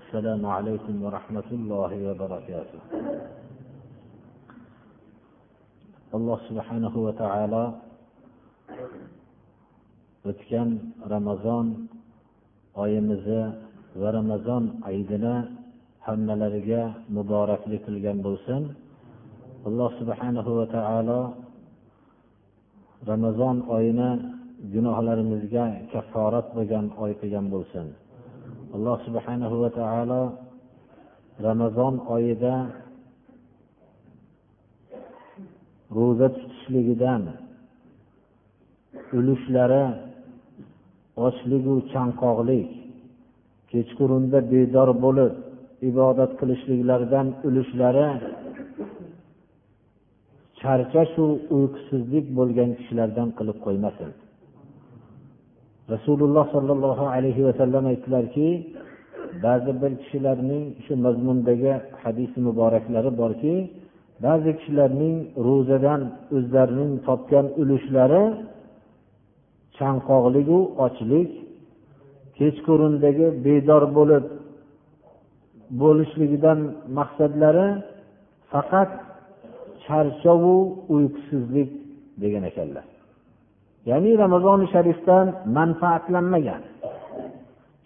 السلام 0.00 0.42
عليكم 0.46 0.94
ورحمة 1.04 1.48
الله 1.58 1.90
وبركاته 2.08 2.80
alloh 6.12 6.38
subhanahu 6.48 7.08
va 7.08 7.12
taolo 7.16 7.64
o'tgan 10.28 10.68
ramazon 11.12 11.88
oyimizni 12.82 13.42
va 14.00 14.08
ramazon 14.18 14.62
hayitini 14.84 15.34
hammalariga 16.06 16.82
muboraklik 17.16 17.80
qilgan 17.86 18.18
bo'lsin 18.26 18.62
alloh 19.68 19.90
subhanahu 20.00 20.50
va 20.58 20.66
taolo 20.76 21.20
ramazon 23.10 23.56
oyini 23.76 24.10
gunohlarimizga 24.74 25.64
kafforat 25.92 26.46
bo'lgan 26.56 26.86
oy 27.02 27.12
qilgan 27.20 27.46
bo'lsin 27.54 27.86
Alloh 28.75 28.97
subhanahu 29.07 29.55
va 29.63 29.69
taolo 29.79 30.21
ramazon 31.47 31.93
oyida 32.15 32.55
ro'za 35.97 36.27
tutishligidan 36.35 37.21
ulushlari 39.17 39.85
ochligu 41.25 41.75
chanqoqlik 41.93 42.69
kechqurunda 43.71 44.39
bedor 44.51 44.89
bo'lib 45.05 45.33
ibodat 45.89 46.31
qilishliklaridan 46.39 47.27
ulushlari 47.47 48.07
charchashu 50.61 51.25
uyqusizlik 51.57 52.25
bo'lgan 52.37 52.69
kishilardan 52.77 53.29
qilib 53.37 53.57
qo'ymasin. 53.65 54.11
Rasululloh 55.93 56.45
sollallohu 56.55 57.05
alayhi 57.15 57.41
vasallam 57.47 57.83
aytdilarki 57.91 58.47
ba'zi 59.45 59.71
bir 59.81 59.91
kishilarning 60.01 60.63
shu 60.85 60.93
mazmundagi 61.05 61.73
hadisi 62.03 62.37
muboraklari 62.47 63.11
borki 63.21 63.55
ba'zi 64.25 64.51
kishilarning 64.59 65.15
ro'zadan 65.47 66.01
o'zlarining 66.35 66.91
topgan 67.07 67.45
ulushlari 67.61 68.23
chanqoqligu 69.77 70.59
ochlik 70.85 71.29
kechqurundagi 72.37 73.27
bedor 73.45 73.83
bo'lib 73.97 74.25
bo'lishligidan 75.81 76.59
maqsadlari 76.97 77.67
faqat 78.51 78.91
charchovu 79.85 80.55
uyqusizlik 80.95 81.69
degan 82.21 82.43
ekanlar. 82.51 82.85
Ya'ni 83.89 84.11
ramazoni 84.23 84.65
sharifdan 84.73 85.25
manfaatlanmagan. 85.57 86.61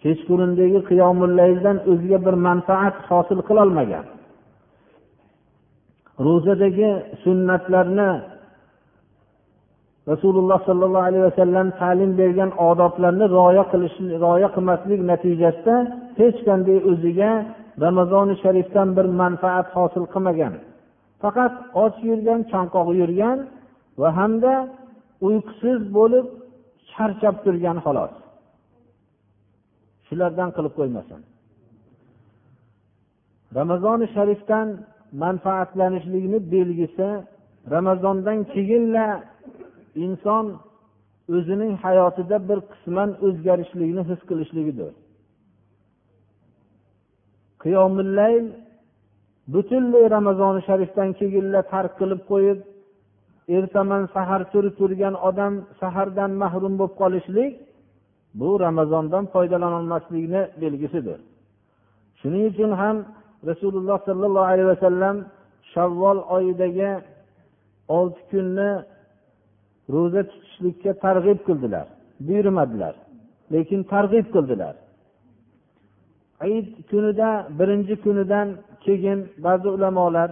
Kechqurundagi 0.02 0.80
qiyomullayldan 0.90 1.76
o'ziga 1.90 2.18
bir 2.26 2.34
manfaat 2.48 2.96
hosil 3.10 3.38
qilolmagan. 3.48 4.04
Ro'zadagi 6.26 6.90
sunnatlarni 7.24 8.10
rasululloh 10.10 10.58
sollallohu 10.68 11.06
alayhi 11.10 11.24
vasallam 11.30 11.66
ta'lim 11.80 12.10
bergan 12.20 12.50
odoblarni 12.68 13.26
rioya 13.34 13.64
qilish 13.72 13.96
rioya 14.22 14.48
qilmaslik 14.54 15.00
natijasida 15.10 15.76
hech 16.20 16.38
qanday 16.48 16.78
o'ziga 16.90 17.30
ramazoni 17.84 18.34
sharifdan 18.42 18.88
bir 18.96 19.06
manfaat 19.22 19.66
hosil 19.76 20.04
qilmagan. 20.14 20.54
Faqat 21.22 21.54
och 21.84 21.94
yurgan 22.08 22.40
chanqoq 22.52 22.88
yurgan 23.00 23.38
va 24.00 24.08
hamda 24.18 24.54
uyqusiz 25.26 25.80
bo'lib 25.96 26.26
charchab 26.92 27.36
turgan 27.44 27.78
xolos. 27.84 28.14
Shulardan 30.06 30.50
qilib 30.56 30.74
qo'ymasin. 30.78 31.20
Ramazoni 33.58 34.06
sharifdan 34.14 34.68
manfaatlanishlikni 35.24 36.38
belgisi 36.54 37.08
ramazondan 37.74 38.38
keyinla 38.54 39.06
inson 40.04 40.46
o'zining 41.36 41.72
hayotida 41.84 42.36
bir 42.48 42.58
qisman 42.72 43.10
o'zgarishlikni 43.26 44.02
his 44.10 44.20
qilishligidir. 44.28 44.92
Qiyomillayl 47.62 48.46
butunlay 49.54 50.04
ramazoni 50.16 50.60
sharifdan 50.68 51.08
keyinla 51.20 51.60
tark 51.72 51.92
qilib 52.00 52.22
qo'yib 52.30 52.58
ertaman 53.48 54.08
sahar 54.14 54.42
turib 54.52 54.74
turgan 54.80 55.14
odam 55.28 55.54
sahardan 55.80 56.30
mahrum 56.42 56.74
bo'lib 56.80 56.94
qolishlik 57.00 57.52
bu 58.40 58.60
ramazondan 58.60 59.24
foydalanolmaslikni 59.34 60.42
belgisidir. 60.62 61.18
Shuning 62.20 62.44
uchun 62.52 62.70
ham 62.80 62.96
rasululloh 63.50 63.98
sollallohu 64.08 64.48
alayhi 64.52 64.68
vasallam 64.74 65.16
shavvol 65.72 66.18
oyidagi 66.36 66.90
olti 67.88 68.20
kunni 68.30 68.70
ro'za 69.94 70.22
tutishlikka 70.30 70.92
targ'ib 71.04 71.38
qildilar 71.48 71.86
buyurmadilar 72.26 72.94
lekin 73.54 73.80
targ'ib 73.92 74.26
qildilar. 74.34 74.74
Hayit 76.42 76.68
kunida 76.90 77.30
birinchi 77.58 77.94
kunidan 78.04 78.48
keyin 78.84 79.18
ba'zi 79.44 79.68
ulamolar 79.76 80.30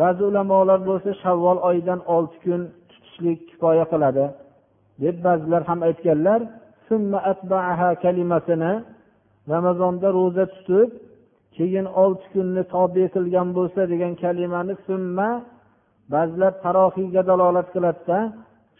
ba'zi 0.00 0.22
ulamolar 0.30 0.80
bo'lsa 0.88 1.10
shavvol 1.22 1.58
oyidan 1.68 2.00
olti 2.14 2.36
kun 2.44 2.60
tutishlik 2.90 3.38
kifoya 3.50 3.84
qiladi. 3.92 4.24
Deb 5.02 5.16
ba'zilar 5.26 5.62
ham 5.68 5.80
aytganlar 5.88 6.40
kalimasini 8.04 8.72
ramazonda 9.52 10.08
ro'za 10.18 10.44
tutib 10.54 10.88
keyin 11.56 11.86
olti 12.02 12.26
kunni 12.34 12.62
tobe 12.74 13.04
qilgan 13.14 13.48
bo'lsa 13.58 13.80
degan 13.92 14.12
kalimani 14.22 14.74
summa 14.86 15.30
ba'zilar 16.14 16.52
tarohiyga 16.64 17.22
dalolat 17.30 17.68
qiladida 17.74 18.18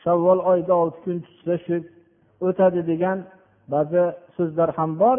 shavvol 0.03 0.41
oyida 0.51 0.75
olti 0.83 0.99
kun 1.05 1.17
tutsa 1.27 1.55
shu 1.65 1.77
o'tadi 2.47 2.81
degan 2.91 3.19
ba'zi 3.75 4.03
so'zlar 4.37 4.71
ham 4.79 4.91
bor. 5.03 5.19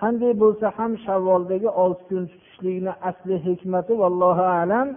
Qanday 0.00 0.32
bo'lsa 0.42 0.66
ham 0.78 0.92
shavvoldagi 1.06 1.70
olti 1.82 2.04
kun 2.10 2.22
tutishlikni 2.32 2.92
asli 3.08 3.36
hikmati 3.46 3.92
vallohu 4.02 4.44
alam 4.60 4.88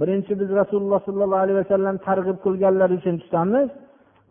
birinchi 0.00 0.32
biz 0.40 0.50
rasululloh 0.60 1.00
sollallohu 1.08 1.42
alayhi 1.44 1.58
vasallam 1.62 1.96
targ'ib 2.08 2.38
qilganlari 2.44 2.94
uchun 3.00 3.16
tutamiz. 3.22 3.68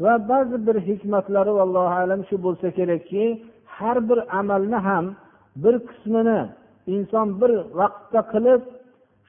Va 0.04 0.14
ba'zi 0.32 0.58
bir 0.68 0.78
hikmatlari 0.88 1.52
vallohu 1.60 1.94
alam 2.04 2.22
shu 2.30 2.36
bo'lsa 2.46 2.68
kerakki 2.78 3.24
har 3.78 3.98
bir 4.10 4.20
amalni 4.40 4.80
ham 4.88 5.06
bir 5.64 5.76
qismini 5.90 6.40
inson 6.96 7.28
bir 7.42 7.52
vaqtda 7.80 8.22
qilib 8.34 8.62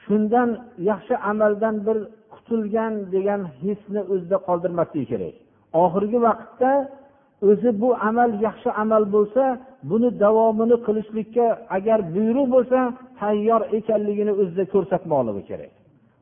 shundan 0.04 0.48
yaxshi 0.90 1.14
amaldan 1.30 1.74
bir 1.86 1.98
qutulgan 2.34 2.92
degan 3.14 3.40
hisni 3.62 4.00
o'zida 4.12 4.36
qoldirmasligi 4.48 5.06
kerak. 5.12 5.34
Oxirgi 5.82 6.18
vaqtda 6.28 6.70
o'zi 7.50 7.70
bu 7.82 7.88
amal 8.08 8.30
yaxshi 8.46 8.70
amal 8.82 9.04
bo'lsa 9.14 9.44
buni 9.90 10.08
davomini 10.24 10.76
qilishlikka 10.86 11.46
agar 11.76 11.98
buyruq 12.14 12.46
bo'lsa 12.54 12.78
tayyor 13.20 13.62
ekanligini 13.78 14.32
o'zida 14.40 14.64
ko'rsatmoqligi 14.74 15.44
kerak. 15.50 15.72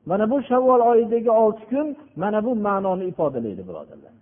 Mana 0.07 0.31
bu 0.31 0.37
shavvol 0.49 0.81
oyidagi 0.91 1.31
olti 1.31 1.65
kun 1.71 1.97
mana 2.23 2.45
bu 2.47 2.53
ma'noni 2.67 3.05
ifodalaydi 3.11 3.63
birodarlar. 3.69 4.13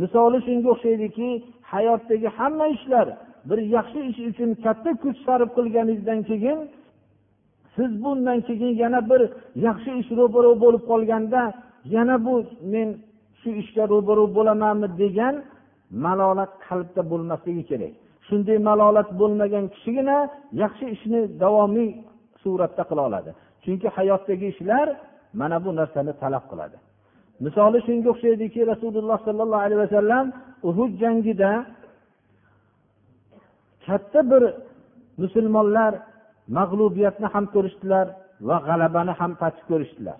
Misoli 0.00 0.38
shunga 0.46 0.68
o'xshaydiki 0.74 1.28
hayotdagi 1.72 2.28
hamma 2.38 2.66
ishlar 2.76 3.06
bir 3.48 3.58
yaxshi 3.76 4.00
ish 4.10 4.20
uchun 4.30 4.50
katta 4.64 4.90
kuch 5.02 5.18
sarf 5.26 5.48
qilganingizdan 5.56 6.20
keyin 6.30 6.58
siz 7.76 7.90
bundan 8.04 8.38
keyin 8.48 8.72
yana 8.82 9.00
bir 9.10 9.22
yaxshi 9.66 9.90
ish 10.00 10.10
ro'baro 10.18 10.52
bo'lib 10.64 10.82
qolganda 10.90 11.42
yana 11.94 12.16
bu 12.26 12.34
men 12.72 12.88
shu 13.40 13.50
ishga 13.62 13.84
ro'baro 13.92 14.24
bo'lamanmi? 14.36 14.88
degan 15.02 15.34
malolat 16.04 16.52
qalbda 16.66 17.02
bo'lmasligi 17.10 17.64
kerak. 17.70 17.92
Shunday 18.26 18.58
malolat 18.68 19.08
bo'lmagan 19.20 19.64
kishigina 19.74 20.18
yaxshi 20.62 20.84
ishni 20.94 21.20
davomiy 21.42 21.90
suratda 22.42 22.82
qila 22.90 23.02
oladi. 23.08 23.30
Chunki 23.64 23.88
hayotdagi 23.96 24.46
ishlar 24.54 24.86
mana 25.40 25.56
bu 25.64 25.70
narsani 25.80 26.12
talab 26.22 26.44
qiladi. 26.50 26.76
Misoli 27.44 27.78
shunga 27.86 28.08
o'xshaydiki 28.14 28.60
rasululloh 28.72 29.18
sollallohu 29.26 29.64
alayhi 29.66 29.80
vasallam 29.86 30.24
uhud 30.68 30.92
jangida 31.02 31.50
katta 33.86 34.20
bir 34.30 34.42
musulmonlar 35.22 35.92
mag'lubiyatni 36.58 37.26
ham 37.34 37.44
ko'rishdilar 37.54 38.06
va 38.48 38.56
g'alabani 38.66 39.12
ham 39.20 39.32
tatib 39.40 39.64
ko'rishdilar. 39.70 40.18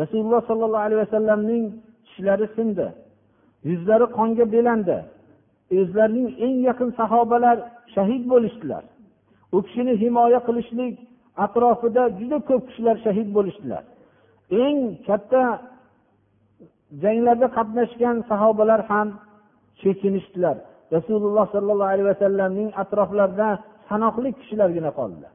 Rasululloh 0.00 0.42
sollallohu 0.50 0.84
alayhi 0.86 1.02
vasallamning 1.04 1.64
tishlari 2.06 2.46
sindi 2.56 2.86
yuzlari 3.68 4.06
qonga 4.18 4.44
belandi. 4.54 4.98
O'zlarining 5.80 6.28
eng 6.44 6.56
yaqin 6.68 6.90
sahobalar 7.00 7.56
shahid 7.94 8.22
bo'lishdilar. 8.32 8.82
U 9.54 9.58
kishini 9.66 9.92
himoya 10.02 10.40
qilishlik 10.46 10.94
atrofida 11.44 12.02
juda 12.18 12.38
ko'p 12.48 12.62
kishilar 12.68 12.96
shahid 13.06 13.28
bo'lishdilar. 13.36 13.84
Eng 14.50 14.78
katta 15.06 15.42
janglarda 17.02 17.46
qatnashgan 17.56 18.16
sahobalar 18.30 18.80
ham 18.90 19.08
chekinishdilar 19.80 20.56
rasululloh 20.94 21.46
sollallohu 21.54 21.92
alayhi 21.94 22.08
vasallamning 22.12 22.70
atroflarida 22.82 23.48
sanoqli 23.88 24.30
kishilargina 24.38 24.90
qoldi 24.98 25.26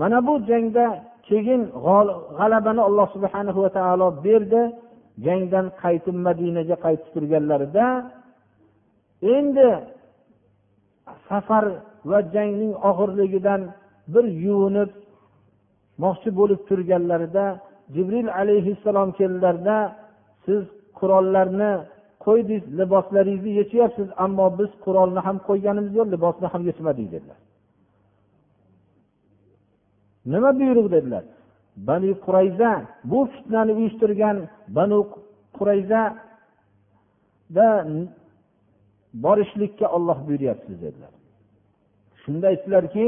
mana 0.00 0.18
bu 0.26 0.34
jangda 0.50 0.86
keyin 1.28 1.62
g'alabani 2.38 2.82
alloh 2.88 3.06
subhana 3.14 3.52
va 3.62 3.70
taolo 3.78 4.08
berdi. 4.26 4.62
Jangdan 5.26 5.66
qaytib 5.82 6.16
madinaga 6.26 6.76
qaytib 6.84 7.08
turganlarida 7.14 7.86
endi 9.36 9.68
safar 11.28 11.64
va 12.10 12.18
jangning 12.34 12.74
og'irligidan 12.90 13.60
bir 14.12 14.24
yuvinib 14.46 14.90
moqchi 16.02 16.30
bo'lib 16.38 16.60
turganlarida 16.68 17.44
jibril 17.94 18.28
alayhissalom 18.40 19.10
keldilarda 19.18 19.76
siz 20.44 20.62
qurollarni 20.98 21.72
qo'ydingiz 22.24 22.64
liboslaringizni 22.78 23.52
yechyapsiz 23.60 24.08
ammo 24.24 24.46
biz 24.58 24.70
qurolni 24.84 25.20
ham 25.26 25.36
qo'yganimiz 25.48 25.92
yo'q 25.98 26.08
libosni 26.14 26.46
ham 26.52 26.62
yechmadik 26.70 27.06
dedilar. 27.14 27.38
Nima 30.32 30.50
buyruq 30.60 30.86
dedilar? 30.94 31.24
Banu 31.88 32.10
qurayza 32.26 32.70
bu 33.10 33.18
fitnani 33.32 33.72
uyushtirgan 33.78 34.36
banu 34.76 34.98
qurayzada 35.56 37.68
borishlikka 39.24 39.86
olloh 39.96 40.18
buyuryapsiz 40.26 40.76
dedilar. 40.84 41.12
Shunda 42.22 42.46
aytdilarki 42.52 43.06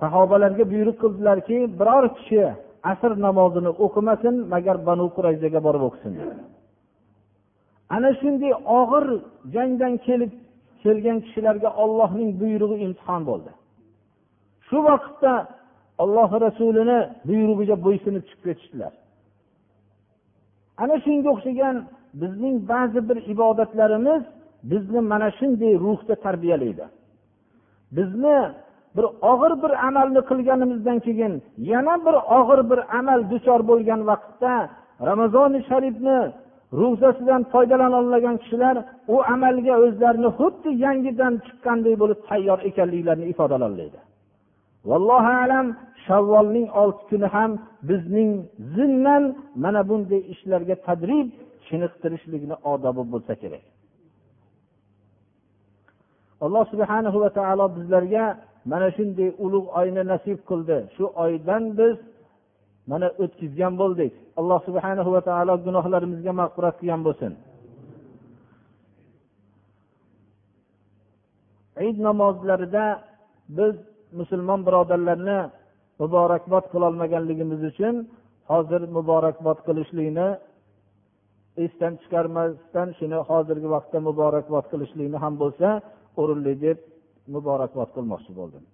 sahobalarga 0.00 0.64
buyruq 0.72 0.96
qildilarki 1.02 1.58
biror 1.80 2.04
kishi 2.16 2.42
asr 2.90 3.12
namozini 3.26 3.70
o'qimasin 3.84 4.34
magar 4.52 4.76
banu 4.88 5.06
qurayzaga 5.16 5.60
borib 5.66 5.82
o'qisin. 5.88 6.12
Ana 7.96 8.10
shunday 8.20 8.52
og'ir 8.80 9.06
jangdan 9.54 9.94
kelib 10.06 10.32
kelgan 10.82 11.18
kishilarga 11.24 11.70
ollohning 11.82 12.30
buyrug'i 12.40 12.76
imtihon 12.86 13.22
bo'ldi. 13.30 13.50
Shu 14.66 14.78
vaqtda 14.88 15.32
olloh 16.02 16.30
rasulini 16.44 16.98
buyrug'iga 17.28 17.76
bo'ysunib 17.86 18.24
chiqib 18.28 18.44
ketishdilar. 18.48 18.92
Ana 20.82 20.96
shunga 21.04 21.28
o'xshagan 21.34 21.76
bizning 22.22 22.56
ba'zi 22.72 23.00
bir 23.08 23.18
ibodatlarimiz 23.32 24.22
bizni 24.70 25.00
mana 25.12 25.28
shunday 25.38 25.72
ruhda 25.84 26.14
tarbiyalaydi. 26.26 26.86
Bizni 27.96 28.36
bir 28.96 29.06
og'ir 29.30 29.52
bir 29.62 29.72
amalni 29.88 30.20
qilganimizdan 30.30 30.98
keyin 31.06 31.32
yana 31.72 31.94
bir 32.06 32.16
og'ir 32.38 32.60
bir 32.70 32.80
amal 32.98 33.20
duchor 33.32 33.60
bo'lgan 33.70 34.00
vaqtda 34.10 34.54
ramazoni 35.08 35.60
sharifni 35.68 36.18
ro'zasidan 36.80 37.42
foydalana 37.52 37.96
olmagan 38.02 38.36
kishilar 38.42 38.76
u 39.14 39.16
amalga 39.34 39.74
o'zlarini 39.84 40.30
xuddi 40.38 40.70
yangidan 40.84 41.34
chiqqanday 41.46 41.94
bo'lib 42.02 42.20
tayyor 42.28 42.58
ekanliklarini 42.68 43.26
ifodalaydi 43.32 43.98
vallohu 44.90 45.32
alam 45.44 45.66
shavvolning 46.06 46.66
olti 46.82 47.02
kuni 47.10 47.28
ham 47.34 47.50
bizning 47.88 48.30
zimman 48.74 49.24
mana 49.64 49.80
bunday 49.90 50.20
ishlarga 50.32 50.76
tadrib 50.86 51.28
chiniqtirishlikni 51.66 52.56
odobi 52.72 53.02
bo'lsa 53.12 53.34
kerak. 53.42 53.64
Alloh 56.44 56.64
subhanahu 56.72 57.18
va 57.24 57.30
taolo 57.38 57.66
bizlarga 57.76 58.24
mana 58.70 58.88
shunday 58.96 59.28
ulug' 59.44 59.68
oyni 59.80 60.02
nasib 60.12 60.38
qildi. 60.50 60.78
Shu 60.94 61.04
oydan 61.24 61.62
biz 61.78 61.96
mana 62.90 63.08
o'tkazgan 63.22 63.74
bo'ldik. 63.82 64.12
Alloh 64.40 64.60
subhana 64.68 65.02
va 65.16 65.20
taolo 65.28 65.54
gunohlarimizga 65.66 66.32
mag'firat 66.40 66.74
qilgan 66.80 67.02
bo'lsin. 67.06 67.32
Id 71.88 71.96
namozlarida 72.06 72.84
biz 73.58 73.74
musulmon 74.18 74.60
birodarlarni 74.66 75.38
muborakbod 76.00 76.64
qilolmaganligimiz 76.72 77.60
uchun 77.70 77.94
hozir 78.50 78.82
muborakbod 78.96 79.58
qilishlikni 79.66 80.28
esdan 81.64 81.92
chiqarmasdan 82.02 82.88
shuni 82.98 83.18
hozirgi 83.30 83.68
vaqtda 83.74 83.98
muborakbod 84.08 84.64
qilishlikni 84.72 85.18
ham 85.24 85.34
bo'lsa 85.42 85.68
o'rinli 86.20 86.54
deb 86.64 86.78
muborakbod 87.34 87.88
qilmoqchi 87.96 88.32
bo'ldim. 88.38 88.64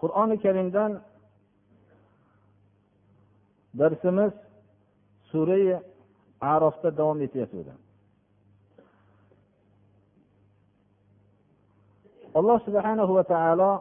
Qur'oni 0.00 0.36
karimdan 0.44 0.92
darsimiz 3.80 4.32
surai 5.30 5.64
arofda 6.54 6.88
davom 6.98 7.18
etayotgandi. 7.26 7.72
Alloh 12.38 12.58
subhanahu 12.66 13.12
va 13.18 13.24
taolo 13.34 13.72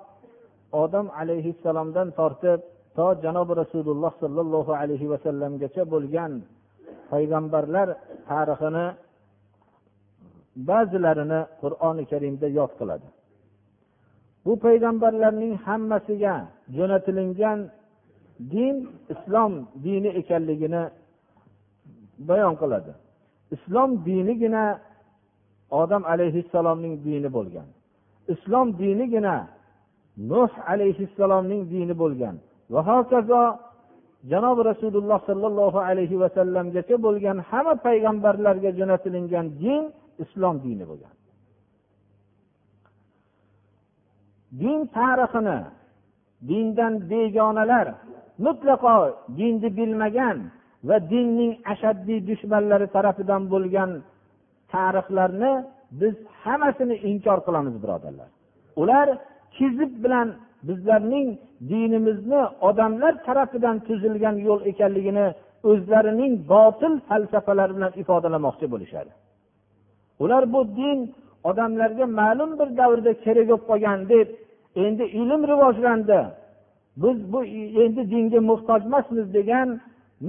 odam 0.84 1.07
alayhissalomdan 1.22 2.07
tortib 2.19 2.60
to 2.98 3.07
janobi 3.24 3.54
rasululloh 3.63 4.12
sollallohu 4.24 4.72
alayhi 4.81 5.07
vasallamgacha 5.13 5.84
bo'lgan 5.94 6.31
payg'ambarlar 7.12 7.88
tarixini 8.30 8.86
ba'zilarini 10.56 11.42
qur'oni 11.62 12.03
karimda 12.12 12.48
yod 12.59 12.71
qiladi. 12.80 13.07
Bu 14.45 14.53
payg'ambarlarning 14.65 15.53
hammasiga 15.65 16.36
jo'natilingan 16.77 17.59
din 18.53 18.75
islom 19.13 19.53
dini 19.86 20.09
ekanligini 20.21 20.83
bayon 22.30 22.56
qiladi. 22.62 22.92
Islom 23.56 23.89
dinigina 24.06 24.65
odam 25.81 26.03
alayhissalomning 26.13 26.95
dini 27.06 27.30
bo'lgan. 27.38 27.68
Islom 28.33 28.68
dinigina 28.81 29.36
nuh 30.31 30.51
alayhissalomning 30.72 31.62
dini 31.74 31.93
bo'lgan. 32.01 32.36
Va 32.74 32.81
hokazo 32.89 33.41
janobi 34.31 34.62
rasululloh 34.72 35.20
sollallohu 35.29 35.79
alayhi 35.89 36.20
vasallamgacha 36.24 36.96
bo'lgan 37.05 37.38
hamma 37.50 37.74
payg'ambarlarga 37.86 38.70
jo'natilingan 38.79 39.46
din 39.63 39.84
islom 40.24 40.56
dini 40.66 40.86
bo'lgan. 40.92 41.16
Din 44.62 44.80
tarixini 44.98 45.60
dindan 46.50 46.94
begonalar 47.12 47.88
mutlaqo 48.46 48.96
dinni 49.38 49.70
bilmagan 49.78 50.38
va 50.88 50.98
dinning 51.12 51.54
ashaddiy 51.74 52.20
dushmanlari 52.30 52.88
tarafidan 52.96 53.44
bo'lgan 53.54 53.92
tarixlarni 54.74 55.54
biz 56.01 56.16
hammasini 56.44 56.96
inkor 57.12 57.40
qilamiz 57.48 57.75
birodarlar. 57.84 58.30
Ular 58.82 59.08
kizib 59.58 59.92
bilan 60.04 60.28
bizlarning 60.68 61.28
dinimizni 61.72 62.42
odamlar 62.70 63.13
tarafidan 63.28 63.78
tuzilgan 63.88 64.36
yo'l 64.48 64.62
ekanligini 64.72 65.28
o'zlarining 65.70 66.34
botil 66.54 66.94
falsafalari 67.08 67.74
bilan 67.78 67.92
ifodalamoqchi 68.01 68.66
bo'lishadi. 68.74 69.12
Ular 70.24 70.44
bu 70.54 70.62
din 70.80 71.00
odamlarga 71.50 72.06
ma'lum 72.20 72.51
bir 72.60 72.70
davrda 72.80 73.12
kerak 73.24 73.48
bo'lib 73.50 73.63
qolgan 73.70 74.00
deb 74.13 74.28
endi 74.84 75.04
ilm 75.22 75.42
rivojlandi. 75.51 76.20
Biz 77.04 77.18
bu 77.34 77.40
endi 77.84 78.01
dinga 78.12 78.40
muhtoj 78.50 78.82
emasmiz 78.90 79.28
degan 79.38 79.70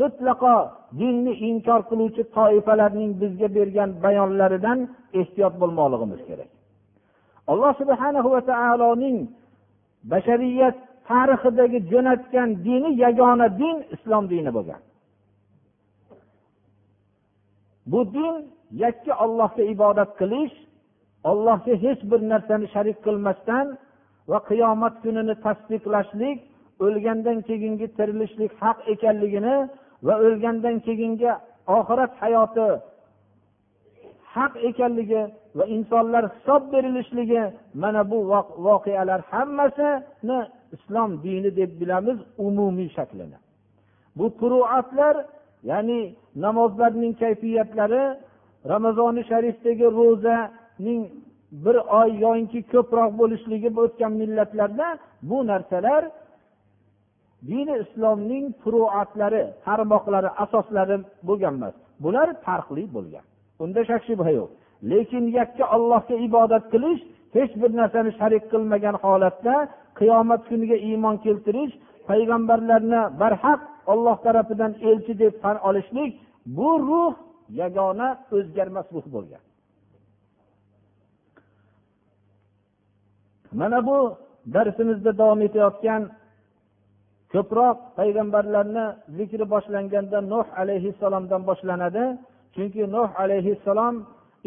mutlaqo 0.01 0.57
dinni 1.01 1.33
inkor 1.49 1.81
qiluvchi 1.91 2.23
toifalarning 2.37 3.11
bizga 3.23 3.49
bergan 3.57 3.91
bayonlaridan 4.05 4.79
ehtiyot 5.21 5.55
bo'lmoqligimiz 5.61 6.21
kerak. 6.29 6.51
Alloh 7.51 7.73
subhana 7.81 8.21
va 8.35 8.41
taoloning 8.51 9.19
bashariyat 10.13 10.77
tarixidagi 11.09 11.79
jo'natgan 11.93 12.49
dini 12.67 12.91
yagona 13.05 13.49
din 13.61 13.77
islom 13.95 14.25
dini 14.33 14.51
bo'lgan. 14.57 14.81
Bu 17.91 18.01
din 18.15 18.35
yakka 18.83 19.12
ollohga 19.25 19.62
ibodat 19.75 20.11
qilish 20.21 20.55
ollohga 21.31 21.75
hech 21.85 22.00
bir 22.11 22.21
narsani 22.33 22.67
sharik 22.75 22.99
qilmasdan 23.07 23.67
va 24.31 24.38
qiyomat 24.50 24.95
kunini 25.02 25.35
tasdiqlashlik 25.45 26.38
o'lgandan 26.85 27.38
keyingi 27.49 27.87
tirilishlik 27.97 28.52
haq 28.62 28.79
ekanligini 28.93 29.57
va 30.07 30.14
o'lgandan 30.26 30.76
keyingi 30.87 31.31
oxirat 31.76 32.12
hayoti 32.23 32.69
haq 34.35 34.52
ekanligi 34.69 35.23
va 35.59 35.64
insonlar 35.76 36.25
hisob 36.35 36.62
berilishligi 36.73 37.43
mana 37.83 38.02
bu 38.11 38.19
voqealar 38.67 39.21
hammasini 39.33 40.38
islom 40.76 41.11
dini 41.25 41.50
deb 41.61 41.71
bilamiz 41.81 42.19
umumiy 42.47 42.88
shaklini. 42.97 43.38
Bu 44.17 44.26
furuatlar 44.38 45.17
ya'ni 45.71 46.00
namozlarning 46.45 47.14
kayfiyatlari 47.23 48.05
ramazoni 48.73 49.23
sharifdagi 49.31 49.87
ro'zaning 49.99 51.02
bir 51.64 51.76
oy 52.00 52.11
yoinki 52.25 52.61
ko'proq 52.73 53.11
bo'lishligi 53.21 53.71
o'tgan 53.85 54.12
millatlarda 54.21 54.88
bu 55.31 55.38
narsalar 55.50 56.02
dini 57.50 57.75
islomning 57.85 58.45
furuatlari 58.62 59.42
tarmoqlari 59.66 60.31
asoslari 60.45 60.97
bo'lgan 61.28 61.54
emas. 61.59 61.75
Bular 62.04 62.28
farqli 62.47 62.85
bo'lgan. 62.97 63.25
Unda 63.62 63.81
shak 63.90 64.02
shubha 64.09 64.31
yo'q. 64.38 64.50
Lekin 64.90 65.25
yakka 65.38 65.64
ollohga 65.76 66.16
ibodat 66.26 66.64
qilish 66.73 67.02
hech 67.37 67.52
bir 67.61 67.71
narsani 67.81 68.11
sharik 68.19 68.45
qilmagan 68.52 68.97
holatda 69.04 69.54
qiyomat 69.99 70.42
kuniga 70.50 70.76
iymon 70.88 71.16
keltirish 71.25 71.75
payg'ambarlarni 72.09 73.02
barhaq 73.21 73.61
olloh 73.92 74.16
tarafidan 74.25 74.73
elchi 74.90 75.12
deb 75.23 75.35
tan 75.42 75.57
olishlik 75.69 76.11
bu 76.57 76.71
ruh 76.88 77.14
yagona 77.61 78.09
o'zgarmas 78.37 78.87
ruh 78.94 79.06
bo'lgan. 79.14 79.42
Mana 83.61 83.78
bu 83.88 83.99
darsimizda 84.54 85.11
davom 85.21 85.40
etayotgan 85.49 86.02
ko'proq 87.32 87.76
payg'ambarlarni 87.99 88.87
zikri 89.16 89.44
boshlanganda 89.54 90.18
nuh 90.32 90.47
alayhissalomdan 90.61 91.42
boshlanadi. 91.49 92.04
Chunki 92.54 92.82
nuh 92.94 93.11
alayhissalom 93.23 93.94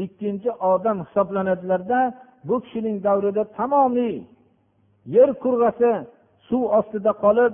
ikkinchi 0.04 0.52
odam 0.72 0.98
hisoblanadilarda 1.06 2.00
bu 2.48 2.56
kishining 2.64 2.98
davrida 3.08 3.44
tamomiy 3.58 4.16
yer 5.16 5.30
kurrasi 5.44 5.92
suv 6.48 6.64
ostida 6.80 7.12
qolib 7.24 7.54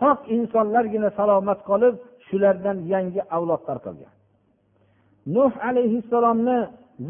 pok 0.00 0.18
insonlargina 0.36 1.10
salomat 1.18 1.60
qolib 1.70 1.94
shulardan 2.28 2.76
yangi 2.92 3.22
avlod 3.36 3.62
tarqalgan 3.68 4.12
nuh 5.35 5.53
alayhissalomni 5.69 6.57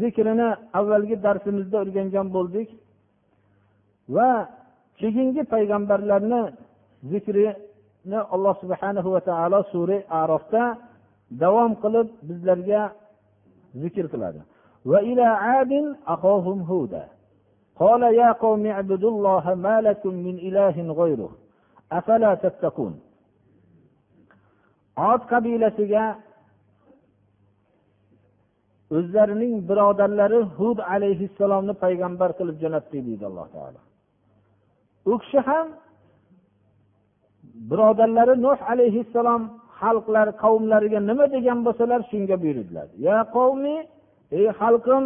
zikrini 0.00 0.48
avvalgi 0.78 1.16
darsimizda 1.26 1.76
o'rgangan 1.84 2.26
bo'ldik 2.36 2.68
va 4.14 4.28
keyingi 5.00 5.42
payg'ambarlarni 5.52 6.42
zikrini 7.10 8.20
alloh 8.34 8.54
subhana 8.62 9.00
va 9.14 9.20
taolo 9.28 9.60
sura 9.72 9.98
arofda 10.20 10.64
davom 11.42 11.72
qilib 11.82 12.08
bizlarga 12.28 12.82
zikr 13.82 14.06
qiladi 14.14 14.42
وإلى 14.90 15.22
عاد 15.22 15.72
أخاهم 16.06 16.58
هودا 16.62 17.04
قال 17.80 18.02
يا 18.02 18.32
قوم 18.32 18.66
اعبدوا 18.66 19.10
الله 19.14 19.44
ما 19.54 19.76
لكم 19.80 20.14
من 20.26 20.36
إله 20.48 20.76
غيره 21.00 21.30
أفلا 21.92 22.34
تتقون 22.34 22.94
od 24.96 25.20
qabilasiga 25.30 26.04
o'zlarining 28.97 29.53
birodarlari 29.69 30.39
hud 30.57 30.79
alayhissalomni 30.93 31.73
payg'ambar 31.83 32.29
qilib 32.39 32.57
jo'natdik 32.63 33.01
deydi 33.07 33.23
alloh 33.29 33.47
taolo. 33.55 33.79
U 35.11 35.13
kishi 35.21 35.39
ham 35.49 35.67
birodarlari 37.69 38.35
nuh 38.45 38.59
alayhissalom 38.71 39.41
xalqlar 39.79 40.27
qavmlariga 40.43 40.99
nima 41.09 41.25
degan 41.35 41.59
bo'lsalar 41.65 41.99
shunga 42.11 42.35
buyurdilar. 42.43 42.87
Ya 43.07 43.17
qavmi 43.35 43.75
ey 44.37 44.47
xalqim 44.61 45.03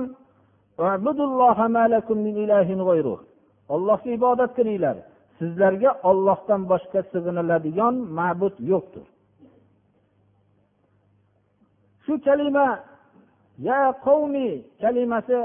ollohga 3.73 4.09
ibodat 4.17 4.51
qilinglar. 4.57 4.97
Sizlarga 5.37 5.91
ollohdan 6.09 6.61
boshqa 6.71 6.99
sig'iniladigan 7.11 7.95
ma'bud 8.17 8.55
yo'qdir. 8.71 9.05
Shu 12.03 12.13
kalima 12.25 12.67
ya 13.59 13.79
qavmi 14.05 14.49
kalimasi 14.81 15.39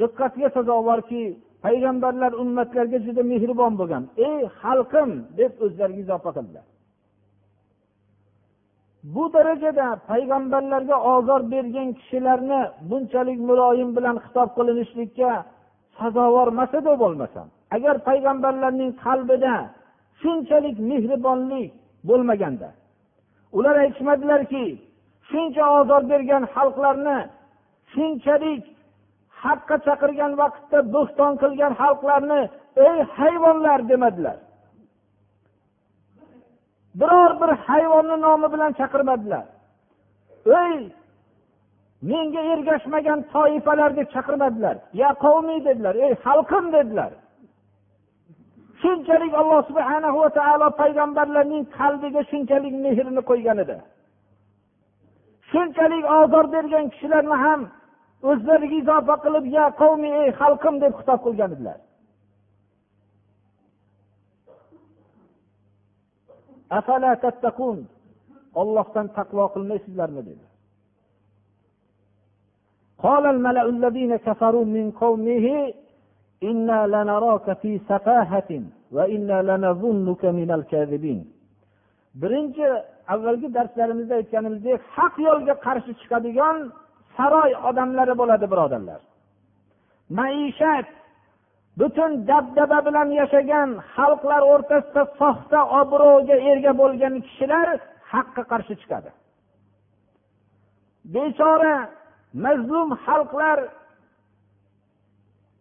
diqqatga 0.00 0.48
sazovorki 0.56 1.22
payg'ambarlar 1.64 2.32
ummatlarga 2.42 2.98
juda 3.06 3.22
mehribon 3.32 3.72
bo'lgan. 3.80 4.04
Ey 4.28 4.40
xalqim 4.60 5.10
deb 5.38 5.52
o'zlariga 5.64 6.00
izofa 6.04 6.30
qildilar. 6.36 6.64
Bu 9.14 9.24
darajada 9.34 9.86
payg'ambarlarga 10.10 10.96
ozor 11.14 11.40
bergan 11.54 11.88
kishilarni 11.98 12.60
bunchalik 12.90 13.38
muloyim 13.48 13.90
bilan 13.96 14.16
xitob 14.24 14.48
qilinishlikka 14.56 15.30
sazovor 15.98 16.48
emas 16.54 16.72
edi 16.80 16.92
bo'lmasam. 17.02 17.46
Agar 17.76 17.94
payg'ambarlarning 18.08 18.90
qalbida 19.04 19.54
shunchalik 20.20 20.76
mehribonlik 20.90 21.70
bo'lmaganda 22.08 22.68
ular 23.56 23.76
aytishmadilarki 23.84 24.64
shuncha 25.30 25.64
ozor 25.80 26.02
bergan 26.12 26.42
xalqlarni 26.54 27.18
shunchalik 27.92 28.62
haqqa 29.42 29.76
chaqirgan 29.86 30.32
vaqtda 30.42 30.78
bo'xton 30.94 31.32
qilgan 31.42 31.72
xalqlarni 31.80 32.40
ey 32.88 32.98
hayvonlar! 33.16 33.78
demadilar. 33.90 34.36
Biror 37.00 37.32
bir 37.40 37.50
hayvonni 37.66 38.16
nomi 38.26 38.48
bilan 38.54 38.72
chaqirmadilar. 38.80 39.44
Ey 40.62 40.76
menga 42.10 42.42
ergashmagan 42.52 43.20
toifalar 43.32 43.90
deb 43.98 44.08
chaqirmadilar. 44.14 44.76
Ya 45.00 45.10
qavmiy 45.24 45.60
dedilar. 45.68 45.94
Ey 46.06 46.12
xalqim! 46.24 46.64
dedilar. 46.76 47.12
Shunchalik 48.82 49.32
alloh 49.40 49.60
subhana 49.70 50.08
va 50.18 50.28
taolo 50.38 50.68
payg'ambarlarning 50.80 51.64
qalbiga 51.78 52.22
shunchalik 52.30 52.74
mehrni 52.84 53.22
qo'ygan 53.30 53.58
edi. 53.64 53.76
Shunchalik 55.50 56.04
ozor 56.18 56.44
bergan 56.54 56.84
kishilarni 56.92 57.36
ham 57.44 57.60
o'zlariga 58.29 58.75
izofa 58.81 59.15
qilib 59.23 59.45
ya 59.57 59.65
qavmi 59.81 60.09
ey 60.21 60.29
xalqim 60.39 60.75
deb 60.83 60.93
xitob 60.99 61.19
qilgan 61.25 61.51
edilar 61.55 61.79
ollohdan 68.61 69.07
taqvo 69.17 69.45
qilmaysizlarmi 69.55 70.23
dedi 70.29 70.45
قال 73.05 73.23
الملأ 73.35 73.65
الذين 73.75 74.13
كفروا 74.27 74.65
من 74.77 74.85
قومه 75.03 75.45
إنا 76.49 76.79
لنراك 76.93 77.47
في 77.61 77.71
سفاهة 77.89 78.51
وإنا 78.95 79.37
لنظنك 79.49 80.23
من 80.39 80.49
الكاذبين 80.57 81.21
birinchi 82.21 82.65
avvalgi 83.13 83.47
darslarimizda 83.57 84.13
aytganimizdek 84.19 84.79
haq 84.95 85.13
yo'lga 85.27 85.53
qarshi 85.65 85.91
chiqadigan 85.99 86.57
saroy 87.16 87.50
odamlari 87.68 88.14
bo'ladi 88.20 88.46
birodarlar. 88.52 89.00
Maishat 90.18 90.86
butun 91.80 92.10
dabdaba 92.30 92.78
bilan 92.86 93.08
yashagan 93.20 93.68
xalqlar 93.94 94.42
o'rtasida 94.52 95.02
soxta 95.20 95.60
obro'ga 95.80 96.36
ega 96.52 96.72
bo'lgan 96.80 97.14
kishilar 97.26 97.68
haqqa 98.12 98.42
qarshi 98.52 98.74
chiqadi. 98.80 99.10
Bechora 101.14 101.76
mazlum 102.44 102.88
xalqlar 103.04 103.58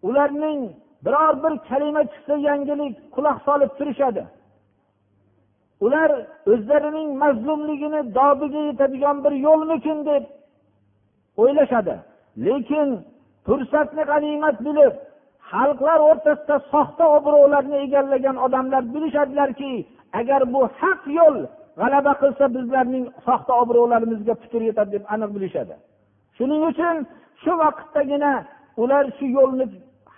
ularning 0.07 0.59
biror 1.05 1.33
bir 1.43 1.53
kalima 1.69 2.03
chiqsa 2.11 2.35
yangilik 2.47 2.95
quloq 3.15 3.37
solib 3.47 3.71
turishadi. 3.77 4.23
Ular 5.85 6.11
o'zlarining 6.51 7.09
mazlumligini 7.23 8.01
dobiga 8.17 8.61
yetadigan 8.69 9.17
bir 9.23 9.33
yo'lmikin 9.47 9.97
deb 10.09 10.23
o'ylashadi. 11.41 11.95
Lekin 12.45 12.87
fursatni 13.45 14.03
g'animat 14.09 14.57
bilib 14.67 14.93
xalqlar 15.51 15.99
o'rtasida 16.09 16.55
soxta 16.73 17.05
obro'larni 17.17 17.77
egallagan 17.85 18.37
odamlar 18.45 18.83
bilishadilarki 18.93 19.71
agar 20.19 20.41
bu 20.53 20.61
haq 20.79 21.01
yo'l 21.19 21.37
g'alaba 21.79 22.13
qilsa 22.21 22.45
bizlarning 22.55 23.05
soxta 23.25 23.53
obro'larimizga 23.61 24.33
putur 24.41 24.61
yetadi 24.69 24.91
deb 24.95 25.03
aniq 25.13 25.29
bilishadi. 25.35 25.75
Shuning 26.37 26.61
uchun 26.71 26.95
shu 27.43 27.51
vaqtdagina 27.63 28.33
ular 28.81 29.05
shu 29.17 29.25
yo'lni 29.37 29.65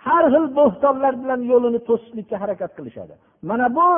har 0.04 0.24
xil 0.34 0.46
bo'xtonlar 0.58 1.14
bilan 1.22 1.40
yo'lini 1.52 1.80
to'sishlikka 1.88 2.36
harakat 2.42 2.70
qilishadi. 2.78 3.14
Mana 3.48 3.66
bu 3.78 3.88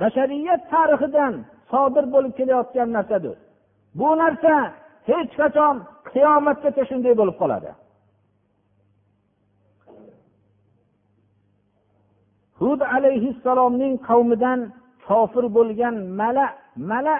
bashariyat 0.00 0.62
tarixidan 0.72 1.34
sodir 1.70 2.04
bo'lib 2.14 2.32
kelayotgan 2.38 2.88
narsadir. 2.96 3.36
Bu 3.98 4.08
narsa 4.22 4.54
hech 5.08 5.32
qachon 5.40 5.74
qiyomatgacha 6.12 6.82
shunday 6.90 7.14
bo'lib 7.20 7.36
qoladi. 7.42 7.70
Hud 12.60 12.80
alayhissalomning 12.96 13.94
qavmidan 14.08 14.60
kofir 15.06 15.44
bo'lgan 15.56 15.94
mala 16.20 16.46
mala 16.90 17.16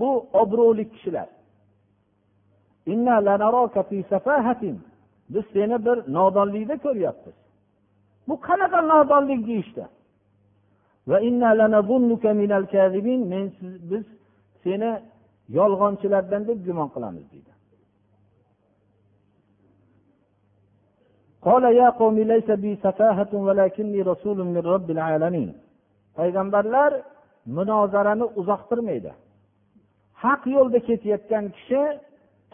bu 0.00 0.10
obro'li 0.42 0.84
kishilar. 0.92 1.28
Biz 5.34 5.44
seni 5.52 5.76
bir 5.86 5.96
nodonlikda 6.16 6.76
ko'ryapmiz. 6.84 7.36
Bu 8.28 8.34
qanaqa 8.46 8.80
nodonlik 8.92 9.40
deyishdi? 9.46 9.84
Biz 13.90 14.04
seni 14.64 14.90
yolg'onchilardan 15.58 16.42
deb 16.48 16.58
gumon 16.66 16.88
qilamiz 16.94 17.26
deydi. 17.32 17.52
Payg'ambarlar 26.18 26.92
munozarani 27.56 28.26
uzoqtirmaydi. 28.40 29.12
Haq 30.22 30.42
yo'lda 30.56 30.78
ketayotgan 30.88 31.44
kishi 31.56 31.80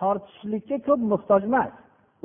tortishishlikka 0.01 0.77
ko'p 0.87 1.01
muhtoj 1.13 1.43
emas. 1.51 1.73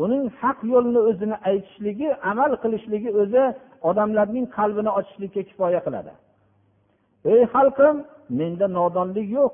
Uning 0.03 0.23
haq 0.41 0.59
yo'lni 0.73 0.99
o'zini 1.09 1.37
aytishligi 1.49 2.09
amal 2.31 2.51
qilishligi 2.63 3.09
o'zi 3.21 3.43
odamlarning 3.89 4.45
qalbini 4.57 4.91
ochishlikka 4.99 5.41
kifoya 5.49 5.79
qiladi. 5.85 6.13
Ey 7.33 7.41
xalqim 7.53 7.95
menda 8.39 8.67
nodonlik 8.77 9.27
yo'q. 9.39 9.53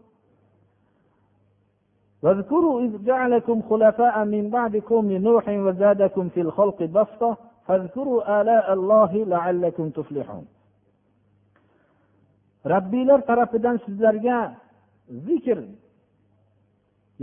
واذكروا 2.22 2.80
إذ 2.80 3.04
جعلكم 3.04 3.62
خلفاء 3.62 4.24
من 4.24 4.50
بعد 4.50 4.76
قوم 4.76 5.12
نوح 5.12 5.48
وزادكم 5.48 6.28
في 6.28 6.40
الخلق 6.40 6.82
بسطة 6.82 7.36
فاذكروا 7.66 8.40
آلاء 8.40 8.72
الله 8.72 9.12
لعلكم 9.24 9.90
تفلحون 9.90 10.46
robbiylar 12.66 13.20
tarafidan 13.26 13.76
sizlarga 13.86 14.38
zikr 15.26 15.58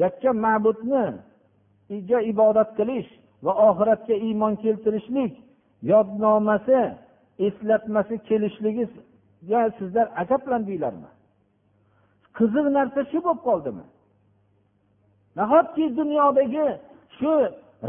yakka 0.04 0.32
ma'budni 0.46 1.06
ibodat 2.32 2.70
qilish 2.80 3.10
va 3.46 3.54
oxiratga 3.70 4.16
iymon 4.28 4.54
keltirishlik 4.64 5.34
yodnomasi 5.92 6.82
eslatmasi 7.48 8.16
kelishligiga 8.28 9.62
sizlar 9.78 10.08
ajablandinglarmi 10.22 11.10
qiziq 12.38 12.66
narsa 12.78 13.02
shu 13.12 13.20
bo'lib 13.26 13.42
qoldimi 13.50 13.84
nahotki 15.39 15.85
dunyodagi 16.01 16.67
shu 17.19 17.33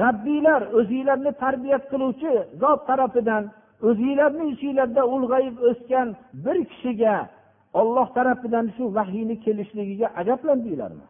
rabbiylar 0.04 0.62
o'zinglarni 0.80 1.32
tarbiyat 1.44 1.84
qiluvchi 1.92 2.34
zot 2.62 2.80
tarafidan 2.90 3.44
o'zinglarni 3.90 4.46
ichinglarda 4.54 5.04
ulg'ayib 5.16 5.56
o'sgan 5.70 6.08
bir 6.46 6.58
kishiga 6.72 7.16
olloh 7.80 8.08
tarafidan 8.18 8.66
shu 8.76 8.84
vahiyni 8.98 9.36
kelishligiga 9.46 10.08
ajablandinglarmi 10.22 11.06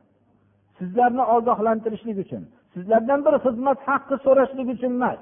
sizlarni 0.78 1.24
ogohlantirishlik 1.36 2.18
uchun 2.26 2.44
sizlardan 2.74 3.20
bir 3.26 3.36
xizmat 3.46 3.80
haqqi 3.90 4.16
so'rashlik 4.26 4.68
uchun 4.76 4.92
emas 4.98 5.20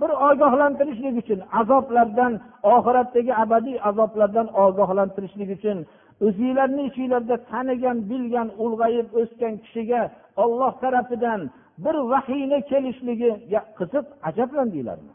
bir 0.00 0.10
ogohlantirishlik 0.28 1.14
uchun 1.22 1.40
azoblardan 1.60 2.32
oxiratdagi 2.74 3.32
abadiy 3.44 3.78
azoblardan 3.90 4.46
ogohlantirishlik 4.64 5.50
uchun 5.56 5.78
o'zinglarni 6.26 6.82
ichinglarda 6.90 7.36
tanigan 7.50 7.98
bilgan 8.10 8.48
ulg'ayib 8.64 9.08
o'sgan 9.20 9.54
kishiga 9.64 10.02
olloh 10.42 10.72
tarafidan 10.82 11.40
bir 11.84 11.96
vahiyni 12.12 12.58
kelishligiga 12.70 13.60
qiziq 13.78 14.06
ajablandinglarmi 14.28 15.14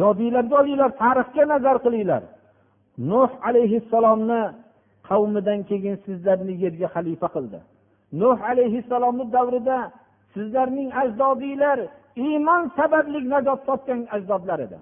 yodinglarga 0.00 0.54
olinglar 0.62 0.90
tarixga 1.02 1.44
nazar 1.52 1.76
qilinglar. 1.84 2.22
Nuh 3.10 3.30
alayhissalomni 3.48 4.42
qavmidan 5.08 5.60
keyin 5.70 5.96
sizlarni 6.06 6.54
yerga 6.64 6.88
xalifa 6.94 7.28
qildi. 7.36 7.58
Nuh 8.20 8.38
alayhissalomni 8.50 9.24
davrida 9.36 9.78
sizlarning 10.34 10.90
ajdodinglar 11.02 11.78
iymon 12.26 12.62
sababli 12.78 13.18
najot 13.34 13.60
topgan 13.68 14.00
ajdodlar 14.16 14.58
edi. 14.66 14.78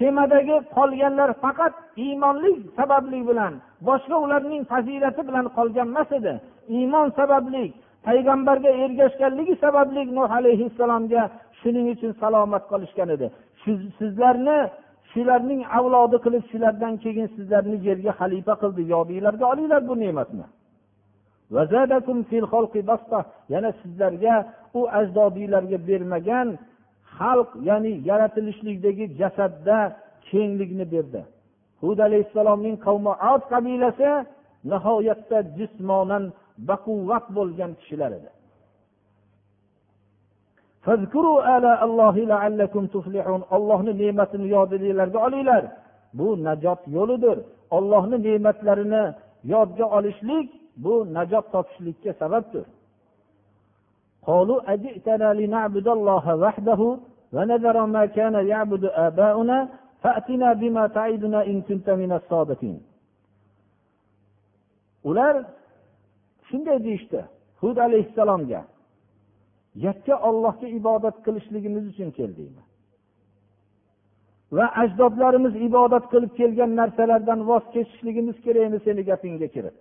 Kemadagi 0.00 0.56
qolganlar 0.76 1.30
faqat 1.44 1.74
iymonlik 2.04 2.58
sababli 2.78 3.20
bilan 3.28 3.52
boshqa 3.88 4.16
ularning 4.24 4.62
fazilati 4.72 5.22
bilan 5.28 5.46
qolgan 5.56 5.88
emas 5.92 6.10
edi. 6.18 6.34
Iymon 6.76 7.08
sababli 7.18 7.64
payg'ambarga 8.06 8.70
ergashganligi 8.84 9.54
sababli 9.64 10.02
nuh 10.16 10.30
alayhissalomga 10.38 11.22
shuning 11.60 11.86
uchun 11.94 12.12
salomat 12.22 12.64
qolishgan 12.72 13.08
edi. 13.16 13.26
Sizlarni 13.98 14.58
shularning 15.12 15.62
avlodi 15.78 16.16
qilib 16.24 16.44
shulardan 16.50 16.94
keyin 17.04 17.26
sizlarni 17.36 17.76
yerga 17.88 18.12
xalifa 18.20 18.54
qildi. 18.62 18.82
Yodinglarga 18.94 19.44
olinglar 19.52 19.82
bu 19.88 19.94
ne'matni. 20.04 20.46
Yana 23.52 23.70
sizlarga 23.80 24.34
u 24.78 24.80
ajdodiylarga 24.98 25.78
bermagan 25.88 26.48
xalq 27.20 27.50
ya'ni 27.68 27.92
yaratilishlikdagi 28.08 29.04
jasadda 29.20 29.78
kenglikni 30.28 30.84
berdi. 30.92 31.22
Hud 31.82 31.98
alayhissalomning 32.08 32.76
qavmi 32.86 33.12
od 33.32 33.42
qabilasi 33.52 34.10
nihoyatda 34.70 35.38
jismonan 35.58 36.24
baquvvat 36.68 37.24
bo'lgan 37.36 37.70
kishilar 37.80 38.12
edi. 38.18 38.30
Ollohni 43.56 43.92
ne'matini 44.02 44.46
yodinglarga 44.56 45.18
olinglar. 45.26 45.64
Bu 46.18 46.28
najot 46.46 46.80
yo'lidir. 46.96 47.38
Ollohni 47.76 48.16
ne'matlarini 48.26 49.04
yodga 49.52 49.86
olishlik 49.96 50.48
bu 50.84 50.94
najot 51.16 51.46
topishlikka 51.52 52.12
sababdir. 52.20 52.64
ular 65.08 65.34
shunday 66.48 66.78
deyishdi 66.86 67.20
hud 67.60 67.76
alayhissalomga 67.86 68.62
yakka 69.86 70.14
ollohga 70.28 70.68
ibodat 70.78 71.16
qilishligimiz 71.24 71.84
uchun 71.92 72.10
keldik 72.18 72.50
va 74.56 74.66
ajdodlarimiz 74.82 75.54
ibodat 75.68 76.04
qilib 76.12 76.32
kelgan 76.40 76.70
narsalardan 76.80 77.40
voz 77.50 77.64
kechishligimiz 77.74 78.36
kerakmi 78.44 78.78
seni 78.86 79.02
gapingga 79.10 79.48
kirib? 79.54 79.76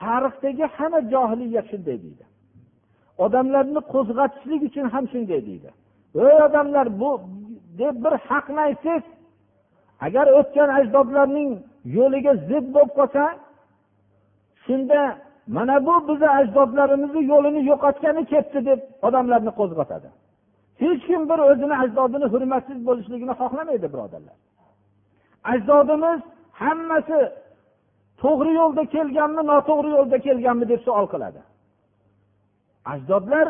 Tarixdagi 0.00 0.64
hamma 0.76 1.00
johiliyat 1.12 1.66
shunday 1.70 1.96
deydi. 2.04 2.24
Odamlarni 3.24 3.80
qo'zg'atishlik 3.92 4.60
uchun 4.68 4.86
ham 4.94 5.04
shunday 5.12 5.40
deydi. 5.48 5.68
Ey 6.26 6.36
odamlar 6.46 6.86
bu 7.00 7.10
deb 7.80 7.94
bir 8.04 8.14
haqni 8.28 8.60
aytsangiz 8.68 9.06
agar 10.06 10.26
o'tgan 10.38 10.68
ajdodlarning 10.78 11.50
yo'liga 11.96 12.32
zid 12.48 12.66
bo'lib 12.74 12.92
qolsa 12.98 13.22
shunda 14.64 15.00
mana 15.56 15.76
bu 15.86 15.94
bizni 16.08 16.28
ajdodlarimizni 16.38 17.20
yo'lini 17.32 17.60
yo'qotgani 17.70 18.22
ketdi 18.32 18.58
deb 18.68 18.80
odamlarni 19.06 19.52
qo'zg'atadi 19.60 20.08
hech 20.82 21.00
kim 21.06 21.22
bir 21.30 21.38
o'zini 21.50 21.74
ajdodini 21.84 22.26
hurmatsiz 22.32 22.78
bo'lishligini 22.88 23.34
xohlamaydi 23.40 23.86
birodarlar. 23.94 24.36
Ajdodimiz 25.52 26.20
hammasi 26.62 27.20
to'g'ri 28.22 28.52
yo'lda 28.60 28.82
kelganmi 28.94 29.42
noto'g'ri 29.52 29.90
yo'lda 29.96 30.18
kelganmi 30.26 30.64
deb 30.72 30.80
savol 30.86 31.06
qiladi. 31.14 31.40
Ajdodlar 32.84 33.48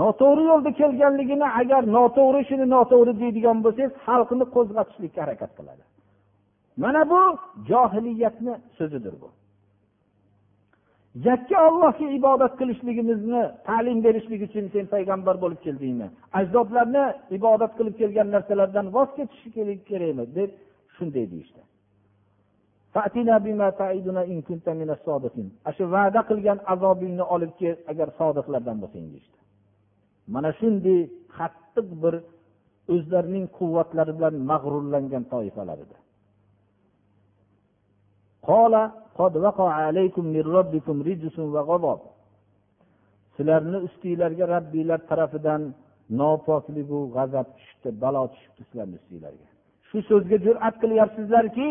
noto'g'ri 0.00 0.42
yo'lda 0.50 0.70
kelganligini 0.80 1.48
agar 1.60 1.82
noto'g'ri 1.96 2.38
ishini 2.44 2.66
noto'g'ri 2.76 3.12
deydigan 3.22 3.58
bo'lsangiz 3.64 3.92
xalqni 4.06 4.44
qo'zg'atishlikka 4.54 5.20
harakat 5.24 5.50
qiladi. 5.58 5.82
Mana 6.82 7.02
bu 7.10 7.20
johiliyatni 7.70 8.54
so'zidir 8.78 9.14
bu. 9.22 9.28
Yakka 11.28 11.56
ollohga 11.68 12.06
ibodat 12.18 12.52
qilishligimizni 12.60 13.42
ta'lim 13.68 13.98
berishlik 14.04 14.42
uchun 14.48 14.64
sen 14.74 14.86
payg'ambar 14.94 15.36
bo'lib 15.42 15.60
keldingmi? 15.66 16.08
Ajdodlarni 16.40 17.04
ibodat 17.38 17.72
qilib 17.78 17.94
kelgan 18.00 18.28
narsalardan 18.34 18.86
voz 18.96 19.08
kechish 19.16 19.44
kerakmi? 19.90 20.24
deb 20.38 20.50
shunday 20.96 21.24
deyishdi. 21.32 21.60
Shu 25.76 25.84
va'da 25.94 26.20
qilgan 26.30 26.58
azobingni 26.74 27.24
olib 27.34 27.52
kel 27.60 27.76
agar 27.92 28.08
sodiqlardan 28.18 28.76
bo'lsang 28.82 29.06
deyishdi 29.12 29.38
mana 30.34 30.50
shunday 30.60 31.00
qattiq 31.38 31.88
bir 32.02 32.14
o'zlarining 32.94 33.46
quvvatlari 33.58 34.12
bilan 34.18 34.34
mag'rurlangan 34.50 35.24
toifalar 35.32 35.78
edi 35.84 35.96
sizlarni 43.40 43.78
ustinglarga 43.86 44.44
robbinglar 44.54 45.00
tarafidan 45.10 45.62
nopokligu 46.20 47.00
g'azab 47.16 47.46
tushibdi 47.56 47.90
balo 48.02 48.22
tushibdi 48.32 48.62
sizlarni 48.68 48.96
ustinglarga. 49.00 49.46
Shu 49.88 49.98
so'zga 50.10 50.36
jur'at 50.46 50.74
qilyapsizlarki 50.82 51.68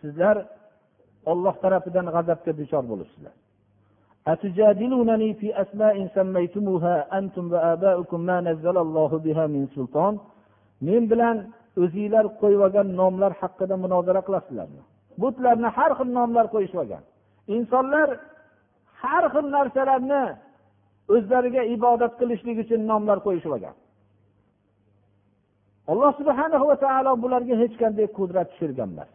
sizlar 0.00 0.36
olloh 1.31 1.55
tarafidan 1.63 2.05
g'azabga 2.15 2.51
duchor 2.59 2.83
bo'libsizlar 2.91 3.35
أتجادلونني 4.33 5.33
في 5.39 5.61
أسماء 5.63 5.95
سميتموها 6.15 6.95
أنتم 7.19 7.45
وآباؤكم 7.53 8.19
ما 8.29 8.37
نزل 8.41 8.77
الله 8.85 9.11
بها 9.25 9.43
من 9.53 9.63
سلطان 9.75 10.13
men 10.87 11.03
bilan 11.11 11.37
o'zinglar 11.83 12.25
qo'yib 12.41 12.61
olgan 12.67 12.87
nomlar 12.99 13.31
haqida 13.41 13.75
munozara 13.83 14.21
qilasizlarmi 14.27 14.81
butlarni 15.21 15.69
har 15.77 15.91
xil 15.99 16.09
nomlar 16.19 16.45
qo'yishib 16.53 16.79
olgan 16.83 17.03
insonlar 17.55 18.07
har 19.01 19.23
xil 19.33 19.45
narsalarni 19.57 20.23
o'zlariga 21.15 21.63
ibodat 21.75 22.13
qilishlik 22.19 22.57
uchun 22.63 22.81
nomlar 22.91 23.17
qo'yishib 23.25 23.51
olgan 23.57 23.75
alloh 25.91 26.11
subhana 26.19 26.57
va 26.69 26.75
taolo 26.85 27.11
bularga 27.23 27.55
hech 27.61 27.75
qanday 27.81 28.07
qudrat 28.17 28.47
tushirgan 28.51 28.89
emas 28.93 29.11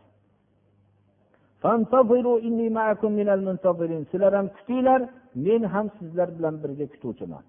sizlar 4.11 4.33
ham 4.37 4.47
kutinglar 4.55 5.01
men 5.45 5.61
ham 5.73 5.87
sizlar 5.97 6.29
bilan 6.37 6.55
birga 6.63 6.85
kutuvchiman 6.93 7.43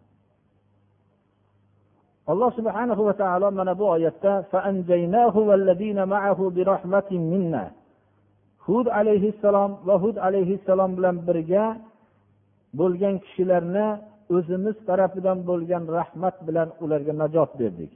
alloh 2.30 2.50
subhana 2.58 2.94
va 3.08 3.14
taolo 3.22 3.48
mana 3.58 3.72
bu 3.80 3.86
oyatda 3.96 4.32
hud 8.66 8.86
alayhissalom 9.00 9.70
va 9.86 9.94
hud 10.02 10.16
alayhissalom 10.26 10.90
bilan 10.98 11.16
birga 11.28 11.64
bo'lgan 12.80 13.14
kishilarni 13.24 13.86
o'zimiz 14.36 14.76
tarafidan 14.88 15.38
bo'lgan 15.48 15.84
rahmat 15.98 16.36
bilan 16.46 16.68
ularga 16.84 17.12
najot 17.22 17.50
berdik 17.60 17.92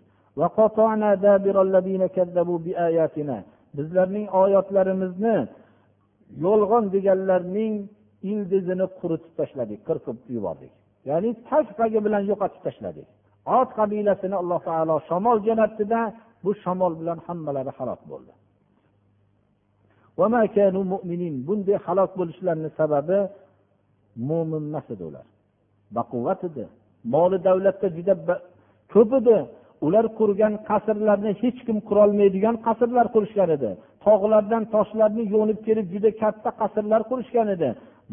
bizlarning 3.77 4.27
oyatlarimizni 4.43 5.37
yolg'on 6.45 6.85
deganlarning 6.95 7.75
ildizini 8.31 8.87
quritib 9.01 9.33
tashladik 9.39 9.81
qirqib 9.89 10.19
yubordik. 10.35 10.73
Ya'ni 11.09 11.31
tag 11.49 11.67
bilan 12.07 12.23
yo'qotib 12.31 12.61
tashladik. 12.67 13.07
Ot 13.59 13.71
qabilasini 13.79 14.37
alloh 14.43 14.61
taolo 14.69 14.97
shamol 15.09 15.39
jo'natdida 15.47 16.01
bu 16.45 16.51
shamol 16.63 16.93
bilan 17.01 17.19
hammalari 17.27 17.73
halok 17.79 18.01
bo'ldi. 18.11 18.33
Bunday 21.49 21.77
halok 21.87 22.11
bo'lishlarini 22.21 22.71
sababi 22.81 23.19
mo'min 24.29 24.63
emas 24.71 24.87
edi 24.95 25.05
ular. 25.11 25.27
Baquvvat 25.97 26.41
edi. 26.49 26.65
Moli 27.15 27.39
davlatda 27.47 27.89
juda 27.97 28.15
ko'p 28.93 29.11
edi. 29.21 29.37
Ular 29.87 30.07
qurgan 30.19 30.55
qasrlarni 30.69 31.33
hech 31.43 31.59
kim 31.67 31.79
qurolmaydigan 31.89 32.57
qasrlar 32.67 33.07
qurishgan 33.15 33.51
edi. 33.57 33.71
Tog'lardan 34.05 34.63
toshlarni 34.75 35.25
yo'nib 35.35 35.59
kelib 35.67 35.87
juda 35.95 36.11
katta 36.23 36.51
qasrlar 36.61 37.01
qurishgan 37.11 37.49
edi. 37.57 37.69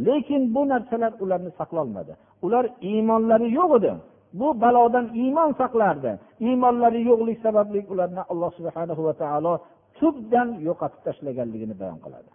Lekin 0.05 0.41
bu 0.55 0.61
narsalar 0.71 1.11
ularni 1.23 1.51
saqlolmadi. 1.59 2.13
Ular 2.45 2.65
iymonlari 2.91 3.47
yo'q 3.59 3.71
edi. 3.79 3.91
Bu 4.39 4.47
balodan 4.63 5.05
iymon 5.21 5.51
saqlardi. 5.61 6.11
Iymonlari 6.47 7.01
yo'qlik 7.09 7.37
sababli 7.45 7.79
ularni 7.93 8.21
alloh 8.31 8.51
subhana 8.57 8.93
va 9.07 9.13
taolo 9.21 9.53
tubdan 9.97 10.49
yo'qotib 10.67 11.01
tashlaganligini 11.07 11.75
bayon 11.81 11.99
qiladi. 12.05 12.29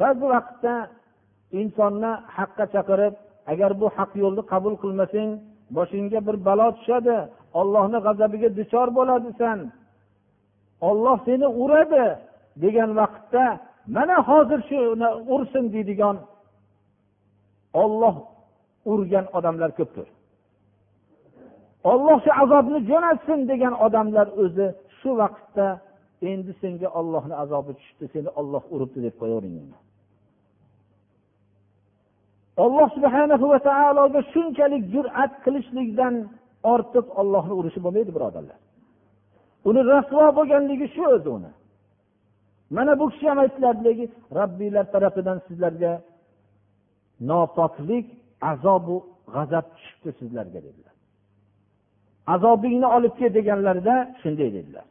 Ba'zi 0.00 0.24
vaqtda 0.34 0.74
insonni 1.60 2.12
haqqa 2.36 2.64
chaqirib 2.74 3.14
agar 3.52 3.70
bu 3.80 3.86
haq 3.96 4.10
yo'lni 4.22 4.42
qabul 4.52 4.74
qilmasang 4.82 5.30
boshingga 5.76 6.20
bir 6.26 6.36
balo 6.46 6.68
tushadi. 6.76 7.16
Ollohni 7.60 7.98
g'azabiga 8.06 8.48
duchor 8.58 8.88
bo'ladisan. 8.98 9.58
Olloh 10.88 11.18
seni 11.24 11.46
uradi 11.62 12.06
degan 12.62 12.90
vaqtda 13.00 13.44
mana 13.96 14.16
hozir 14.28 14.60
shuni 14.68 15.08
ursin 15.34 15.64
deydigan 15.74 16.16
olloh 17.82 18.16
urgan 18.92 19.26
odamlar 19.36 19.70
ko'pdir. 19.78 20.06
Olloh 21.90 22.18
shu 22.24 22.30
azobni 22.42 22.78
jo'natsin 22.90 23.40
degan 23.50 23.74
odamlar 23.86 24.26
o'zi 24.42 24.66
shu 24.98 25.10
vaqtda 25.22 25.66
endi 26.32 26.52
senga 26.60 26.88
ollohni 26.98 27.34
azobi 27.42 27.72
tushdi 27.80 28.04
seni 28.14 28.30
olloh 28.40 28.62
uribdi 28.74 28.98
deb 29.06 29.14
qo'yavering 29.20 29.54
olloh 32.62 32.88
subhana 32.96 33.34
va 33.52 33.58
taologa 33.70 34.20
shunchalik 34.32 34.82
jur'at 34.94 35.32
qilishlikdan 35.44 36.14
ortiq 36.72 37.06
ollohni 37.20 37.54
urishi 37.60 37.80
bo'lmaydi 37.84 38.10
birodarlar. 38.16 38.58
Uni 39.68 39.80
rasvo 39.92 40.24
bo'lganligi 40.38 40.86
shu 40.94 41.04
o'zi 41.16 41.28
uni. 41.38 41.50
Mana 42.76 42.92
bu 43.00 43.04
kishi 43.12 43.26
ham 43.30 43.38
aytiladiki 43.44 44.04
robbiylar 44.38 44.84
tarafidan 44.94 45.38
sizlarga 45.46 45.92
nopoklik 47.28 48.06
azobu 48.52 48.96
g'azab 49.34 49.66
tushibdi 49.74 50.10
sizlarga 50.20 50.60
dedilar. 50.66 50.94
Azobingni 52.34 52.88
olib 52.96 53.14
kel 53.18 53.30
deganlarida 53.38 53.94
shunday 54.20 54.50
dedilar. 54.56 54.86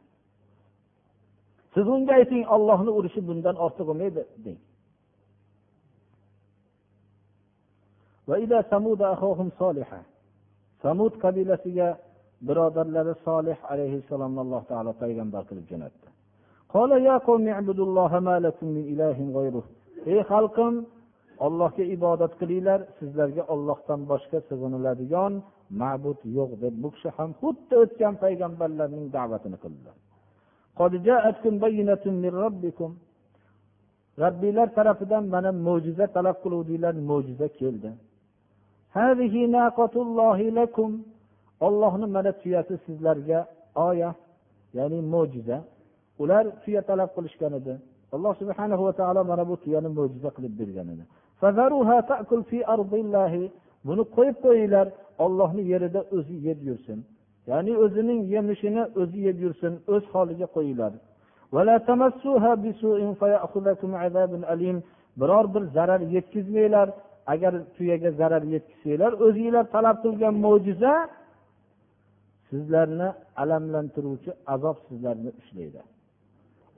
Siz 1.74 1.86
unga 1.94 2.12
ayting 2.20 2.42
ollohni 2.54 2.90
urishi 2.98 3.20
bundan 3.28 3.56
ortiq 3.64 3.84
bo'lmaydi 3.88 4.22
deng. 4.44 4.58
Samud 10.82 11.14
qabilasiga 11.24 11.88
birodarlari 12.46 13.14
solih 13.26 13.58
alayhissalomni 13.72 14.40
alloh 14.44 14.62
taolo 14.70 14.92
payg'ambar 15.02 15.42
qilib 15.48 15.66
jo'natdi. 15.72 16.06
Ey 20.12 20.20
xalqim 20.30 20.74
ollohga 21.46 21.84
ibodat 21.96 22.32
qilinglar 22.40 22.80
sizlarga 22.98 23.42
ollohdan 23.54 24.00
boshqa 24.10 24.38
sig'iniladigan 24.48 25.32
ma'bud 25.80 26.18
yo'q 26.36 26.50
deb 26.62 26.74
bu 26.82 26.88
kishi 26.94 27.08
ham 27.16 27.30
xuddi 27.40 27.74
o'tgan 27.82 28.14
payg'ambarlarning 28.24 29.06
da'vatini 29.16 29.58
qildilar 29.64 29.96
robbiylar 34.22 34.68
tarafidan 34.78 35.24
mana 35.34 35.50
mo'jiza 35.66 36.06
talab 36.16 36.36
qiluvdinglar 36.44 36.94
mo'jiza 37.10 37.46
keldi. 37.60 37.90
Ollohni 41.66 42.06
mana 42.16 42.32
tuyasi 42.40 42.74
sizlarga 42.86 43.38
oya 43.86 44.10
ya'ni 44.76 44.98
mo'jiza. 45.12 45.56
Ular 46.22 46.44
tuya 46.62 46.82
talab 46.88 47.10
qilishgan 47.16 47.52
edi. 47.60 47.74
Alloh 48.14 48.32
subhana 48.40 48.74
va 48.84 48.92
taolo 49.00 49.20
mana 49.30 49.44
bu 49.48 49.54
tuyani 49.62 49.88
mo'jiza 49.98 50.30
qilib 50.36 50.54
bergan 50.60 50.88
edi. 50.94 51.04
Buni 53.86 54.02
qo'yib 54.16 54.36
qo'yinglar 54.44 54.86
ollohni 55.24 55.62
yerida 55.72 56.00
o'zi 56.16 56.36
yeb 56.46 56.58
yursin. 56.68 56.98
Ya'ni 57.50 57.72
o'zining 57.84 58.20
yemishini 58.34 58.82
o'zi 59.00 59.18
yeb 59.28 59.38
yursin 59.44 59.72
o'z 59.94 60.04
holiga 60.12 60.46
qo'yinglar. 60.56 60.92
Biror 65.20 65.44
bir 65.54 65.62
zarar 65.76 66.00
yetkazmanglar 66.14 66.88
agar 67.32 67.52
tuyaga 67.76 68.10
zarar 68.20 68.42
yetkazsanglar 68.54 69.12
o'zinglar 69.26 69.64
talab 69.74 69.96
qilgan 70.04 70.34
mo'jiza 70.46 70.92
sizlarni 72.48 73.08
alamlantiruvchi 73.42 74.30
azob 74.54 74.76
sizlarni 74.88 75.30
ushlaydi 75.40 75.80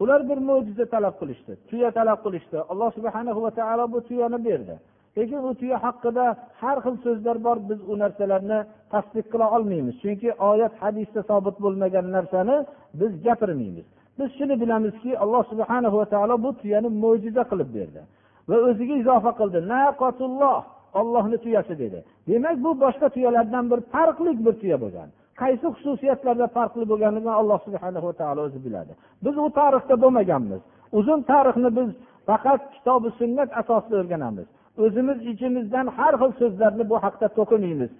ular 0.03 0.21
bir 0.29 0.39
mo'jiza 0.49 0.85
talab 0.95 1.15
qilishdi. 1.21 1.53
Tuya 1.69 1.91
talab 1.99 2.19
qilishdi. 2.25 2.57
Alloh 2.73 2.91
subhana 2.99 3.33
va 3.45 3.51
taolo 3.59 3.85
bu 3.95 3.99
tuyani 4.09 4.39
berdi. 4.49 4.75
Lekin 5.17 5.41
u 5.49 5.51
tuya 5.61 5.77
haqida 5.85 6.25
har 6.61 6.77
xil 6.85 6.97
so'zlar 7.05 7.37
bor 7.47 7.57
biz 7.71 7.81
u 7.91 7.95
narsalarni 8.03 8.59
tasdiq 8.93 9.27
qila 9.33 9.47
olmaymiz. 9.57 9.95
Chunki 10.03 10.29
oyat 10.51 10.73
hadisda 10.83 11.21
sobit 11.31 11.57
bo'lmagan 11.65 12.07
narsani 12.17 12.57
biz 13.01 13.13
gapirmaymiz. 13.27 13.87
Biz 14.19 14.29
shuni 14.39 14.55
bilamizki 14.63 15.11
alloh 15.23 15.43
subhana 15.53 15.89
va 15.99 16.05
taolo 16.15 16.35
bu 16.45 16.51
tuyani 16.61 16.89
mo'jiza 17.03 17.43
qilib 17.51 17.71
berdi. 17.77 18.01
Va 18.49 18.57
o'ziga 18.69 18.95
izofa 19.03 19.33
qildi. 19.39 19.59
Naqotulloh 19.73 20.59
ollohni 21.01 21.39
tuyasi 21.45 21.75
dedi. 21.83 21.99
Demak 22.29 22.57
bu 22.65 22.71
boshqa 22.85 23.09
tuyalardan 23.15 23.65
bir 23.71 23.81
farqli 23.93 24.31
bir 24.47 24.55
tuya 24.61 24.77
bo'lgan. 24.85 25.09
Qaysi 25.41 25.67
xususiyatlarda 25.75 26.47
farqli 26.57 26.85
bo'lganligini 26.91 27.35
alloh 27.41 27.59
subhana 27.67 27.99
va 28.07 28.13
taolo 28.21 28.41
o'zi 28.49 28.59
biladi. 28.67 28.93
Biz 29.25 29.35
u 29.45 29.47
tarixda 29.59 29.95
bo'lmaganmiz. 30.03 30.61
Uzun 30.99 31.21
tarixni 31.31 31.71
biz 31.79 31.89
faqat 32.29 32.61
kitobi 32.75 33.09
sunnat 33.21 33.51
asosida 33.61 33.97
o'rganamiz. 34.03 34.47
O'zimiz 34.85 35.19
ichimizdan 35.33 35.87
har 35.97 36.15
xil 36.21 36.33
so'zlarni 36.41 36.85
bu 36.91 36.97
haqda 37.05 37.27
to'qimaymiz. 37.39 37.91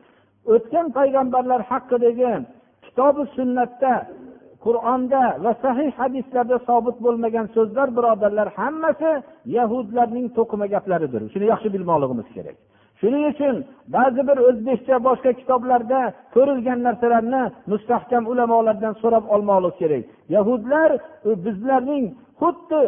O'tgan 0.55 0.87
payg'ambarlar 0.99 1.61
haqidagi 1.71 2.33
kitobi 2.85 3.23
sunnatda 3.37 3.93
qur'onda 4.67 5.23
va 5.45 5.53
sahih 5.65 5.91
hadislarda 6.01 6.57
sobit 6.69 6.97
bo'lmagan 7.05 7.47
so'zlar 7.57 7.89
birodarlar 7.97 8.49
hammasi 8.59 9.11
yahudlarning 9.57 10.27
to'qima 10.39 10.67
gaplaridir. 10.75 11.23
Shuni 11.33 11.47
yaxshi 11.53 11.69
bilmoqligimiz 11.75 12.29
kerak. 12.37 12.57
Shuning 13.01 13.25
uchun 13.33 13.55
ba'zi 13.97 14.23
bir 14.29 14.39
o'zbekcha 14.49 14.97
boshqa 15.09 15.31
kitoblarda 15.41 16.01
ko'rilgan 16.35 16.79
narsalarni 16.87 17.43
mustahkam 17.73 18.25
ulamolardan 18.33 18.95
so'rab 19.03 19.25
olmoqlik 19.35 19.75
kerak. 19.81 20.05
Yahudlar 20.35 20.91
bizlarning 21.45 22.05
xuddi 22.41 22.83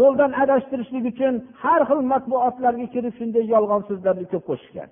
yo'ldan 0.00 0.32
adashtirishlik 0.42 1.04
uchun 1.12 1.34
har 1.62 1.80
xil 1.88 2.00
matbuotlarga 2.12 2.86
kirib 2.94 3.14
shunday 3.18 3.44
yolg'on 3.54 3.82
so'zlarni 3.88 4.26
ko'p 4.32 4.44
qo'shishgan. 4.50 4.88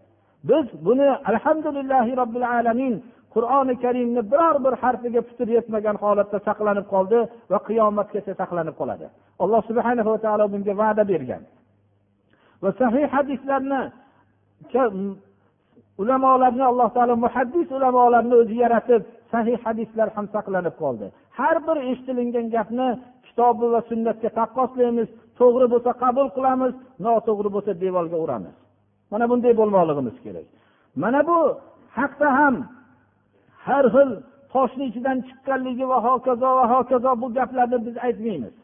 Biz 0.51 0.67
buni 0.87 1.09
alhamdulillahi 1.31 2.13
robbil 2.21 2.47
alamin 2.59 2.95
qur'oni 3.35 3.75
karimni 3.85 4.23
biror 4.33 4.57
bir 4.65 4.75
harfiga 4.83 5.21
putur 5.29 5.49
yetmagan 5.57 5.97
holatda 6.03 6.39
saqlanib 6.49 6.87
qoldi 6.95 7.19
va 7.53 7.59
qiyomatgacha 7.69 8.33
saqlanib 8.41 8.75
qoladi. 8.81 9.07
Alloh 9.43 9.61
subhana 9.69 10.03
va 10.09 10.19
taolo 10.25 10.45
bunga 10.53 10.75
va'da 10.83 11.03
bergan. 11.13 11.43
Va 12.63 12.71
sahih 12.81 13.05
hadislarni 13.15 13.81
ulamolarni 16.03 16.65
alloh 16.71 16.89
taolo 16.97 17.15
muhaddis 17.25 17.69
ulamolarni 17.77 18.35
o'zi 18.43 18.57
yaratib 18.65 19.03
sahih 19.33 19.57
hadislar 19.65 20.09
ham 20.17 20.27
saqlanib 20.35 20.75
qoldi. 20.83 21.07
Har 21.39 21.57
bir 21.67 21.77
eshitilingan 21.91 22.47
gapni 22.57 22.89
kitobi 23.27 23.67
va 23.75 23.81
sunnatga 23.91 24.31
taqqoslaymiz 24.39 25.09
to'g'ri 25.41 25.67
bo'lsa 25.73 25.91
qabul 26.03 26.29
qilamiz 26.37 26.73
noto'g'ri 27.07 27.51
bo'lsa 27.55 27.73
devorga 27.85 28.17
uramiz. 28.25 28.55
Mana 29.13 29.25
bunday 29.31 29.53
bo'lmoqligimiz 29.61 30.17
kerak. 30.25 30.47
Mana 31.03 31.21
bu 31.29 31.39
haqda 31.99 32.29
ham 32.39 32.55
har 33.67 33.85
xil 33.95 34.11
toshni 34.53 34.85
ichidan 34.91 35.19
chiqqanligi 35.29 35.85
va 35.93 35.99
hokazo 36.07 36.49
va 36.59 36.65
hokazo 36.73 37.11
bu 37.23 37.27
gaplarni 37.37 37.79
biz 37.87 37.97
aytmaymiz. 38.07 38.55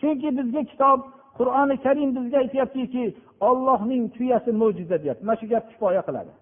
Chunki 0.00 0.28
bizga 0.38 0.62
kitob 0.70 0.98
qur'oni 1.38 1.76
karim 1.84 2.10
bizga 2.16 2.38
aytyaptiki 2.44 3.04
ollohning 3.48 4.02
tuyasi 4.16 4.50
mo'jiza 4.60 4.96
deyapti. 5.02 5.24
Mana 5.26 5.36
shu 5.40 5.46
gap 5.52 5.64
kifoya 5.70 6.02
qiladi. 6.08 6.32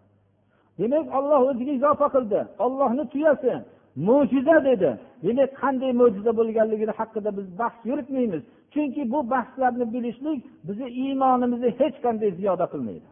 Demak 0.78 1.06
olloh 1.18 1.40
o'ziga 1.50 1.72
izofa 1.78 2.06
qildi. 2.14 2.40
Ollohni 2.64 3.04
tuyasi 3.12 3.52
mo'jiza 4.08 4.56
dedi. 4.68 4.90
Demak 5.24 5.50
qanday 5.62 5.92
mo'jiza 6.00 6.30
bo'lganligini 6.38 6.92
haqida 7.00 7.30
biz 7.38 7.46
bahs 7.60 7.76
yuritmaymiz. 7.88 8.42
Chunki 8.72 9.02
bu 9.12 9.18
bahslarni 9.32 9.86
bilishlik 9.94 10.40
bizni 10.66 10.88
iymonimizni 11.02 11.70
hech 11.80 11.96
qanday 12.04 12.30
ziyoda 12.38 12.66
qilmaydi. 12.72 13.08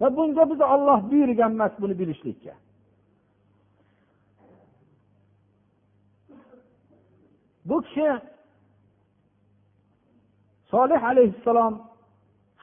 Va 0.00 0.08
bunga 0.16 0.44
biz 0.50 0.60
olloh 0.74 0.98
buyurgan 1.10 1.52
emas 1.56 1.72
buni 1.82 1.94
bilishlikka. 2.00 2.52
Bu 7.64 7.82
kishi 7.82 8.08
solih 10.72 11.00
alayhissalom 11.10 11.74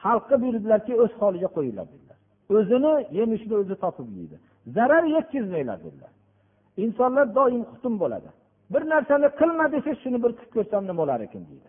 xalqqa 0.04 0.34
buyurdilarki 0.42 0.92
o'z 1.02 1.12
holiga 1.20 1.48
qo'yinglar 1.56 1.86
dedilar. 1.92 2.18
O'zini 2.56 2.92
yemishni 3.18 3.54
o'zi 3.62 3.74
topib 3.84 4.08
yeydi. 4.18 4.36
Zarar 4.76 5.04
yetkazmanglar 5.16 5.78
dedilar. 5.86 6.12
Insonlar 6.84 7.26
doim 7.38 7.62
hukm 7.70 7.94
bo'ladi. 8.02 8.30
Bir 8.72 8.82
narsani 8.92 9.28
qilma 9.40 9.66
desa 9.74 9.90
shuni 10.02 10.18
bir 10.24 10.32
qilib 10.38 10.52
ko'rsam 10.56 10.82
nima 10.88 10.98
bo'lar 11.00 11.20
ekan 11.26 11.42
deydi. 11.50 11.68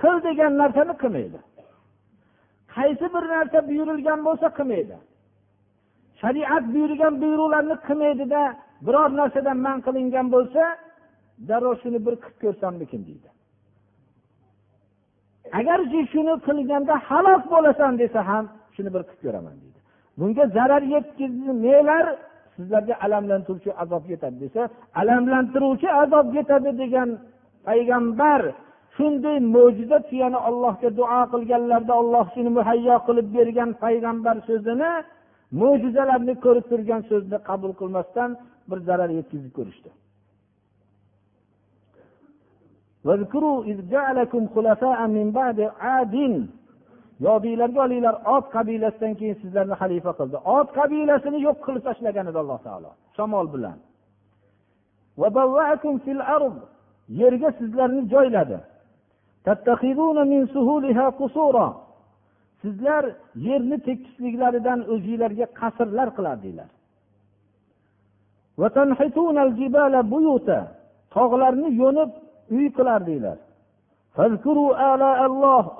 Qil 0.00 0.16
degan 0.26 0.52
narsani 0.62 0.94
qilmaydi. 1.02 1.38
Qaysi 2.74 3.06
bir 3.14 3.24
narsa 3.34 3.58
buyurilgan 3.68 4.20
bo'lsa 4.26 4.48
qilmaydi. 4.58 4.96
Shariat 6.20 6.64
buyurgan 6.74 7.14
buyruqlarni 7.22 7.76
qilmaydida 7.86 8.42
biror 8.86 9.10
narsadan 9.20 9.58
man 9.66 9.78
qilingan 9.86 10.26
bo'lsa 10.34 10.62
darrov 11.48 11.74
shuni 11.82 11.98
bir 12.06 12.14
qilib 12.22 12.38
ko'rsammikin 12.44 13.00
deydi. 13.08 13.28
Agarki 15.60 16.00
shuni 16.12 16.34
qilganda 16.46 16.94
halok 17.08 17.42
bo'lasan 17.52 17.92
desa 18.02 18.20
ham 18.30 18.44
shuni 18.74 18.90
bir 18.94 19.02
qilib 19.08 19.22
ko'raman 19.26 19.56
deydi. 19.62 19.78
Bunga 20.18 20.44
zarar 20.56 20.82
yetkazmalar 20.94 22.06
sizlarga 22.56 22.94
alamlantiruvchi 23.04 23.70
azob 23.82 24.04
yetadi 24.12 24.36
desa 24.44 24.62
alamlantiruvchi 25.00 25.88
azob 26.02 26.26
yetadi 26.38 26.70
degan 26.82 27.08
payg'ambar 27.68 28.40
shunday 28.96 29.36
mo'jiza 29.54 29.98
tuyani 30.08 30.38
ollohga 30.48 30.88
duo 30.98 31.20
qilganlarda 31.32 31.92
olloh 32.02 32.26
shuni 32.34 32.50
muhayyo 32.58 32.96
qilib 33.06 33.28
bergan 33.36 33.70
payg'ambar 33.84 34.36
so'zini 34.48 34.90
mo'jizalarni 35.60 36.34
ko'rib 36.44 36.66
turgan 36.70 37.02
so'zni 37.10 37.38
qabul 37.48 37.72
qilmasdan 37.80 38.30
bir 38.70 38.78
zarar 38.88 39.10
yetkazib 39.18 39.52
ko'rishdi. 39.58 39.90
Yodinglarga 47.26 47.80
olinglar 47.86 48.16
ot 48.34 48.46
qabilasidan 48.56 49.14
keyin 49.20 49.36
sizlarni 49.42 49.74
xalifa 49.82 50.12
qildi. 50.18 50.36
Ot 50.56 50.68
qabilasini 50.78 51.38
yo'q 51.46 51.58
qilib 51.66 51.82
tashlagan 51.88 52.26
edi 52.30 52.38
alloh 52.42 52.58
taolo 52.66 52.90
shamol 53.16 53.46
bilan. 53.54 53.78
yerga 57.20 57.48
sizlarni 57.60 58.02
joyladi. 58.12 58.58
sizlar 62.62 63.04
yerni 63.46 63.76
tekisliklaridan 63.86 64.80
o'zinglarga 64.92 65.46
qasrlar 65.60 66.08
qilardinglar. 66.16 66.70
tog'larni 71.14 71.68
yo'nib 71.82 72.10
uy 72.56 72.66
qilardinglar 72.78 73.38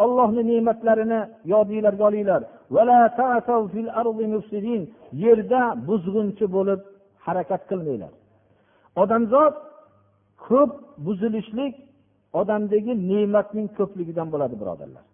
ollohni 0.04 0.42
ne'matlarini 0.50 1.20
yodinglarga 1.52 2.04
olinglar. 2.10 2.42
Yerda 5.24 5.62
buzg'unchi 5.88 6.44
bo'lib 6.56 6.80
harakat 7.26 7.62
qilmanglar. 7.70 8.12
Odamzod 9.02 9.54
ko'p 10.46 10.70
buzilishlik 11.06 11.74
odamdagi 12.40 12.92
ne'matning 13.10 13.68
ko'pligidan 13.78 14.28
bo'ladi 14.32 14.54
birodarlar. 14.60 15.04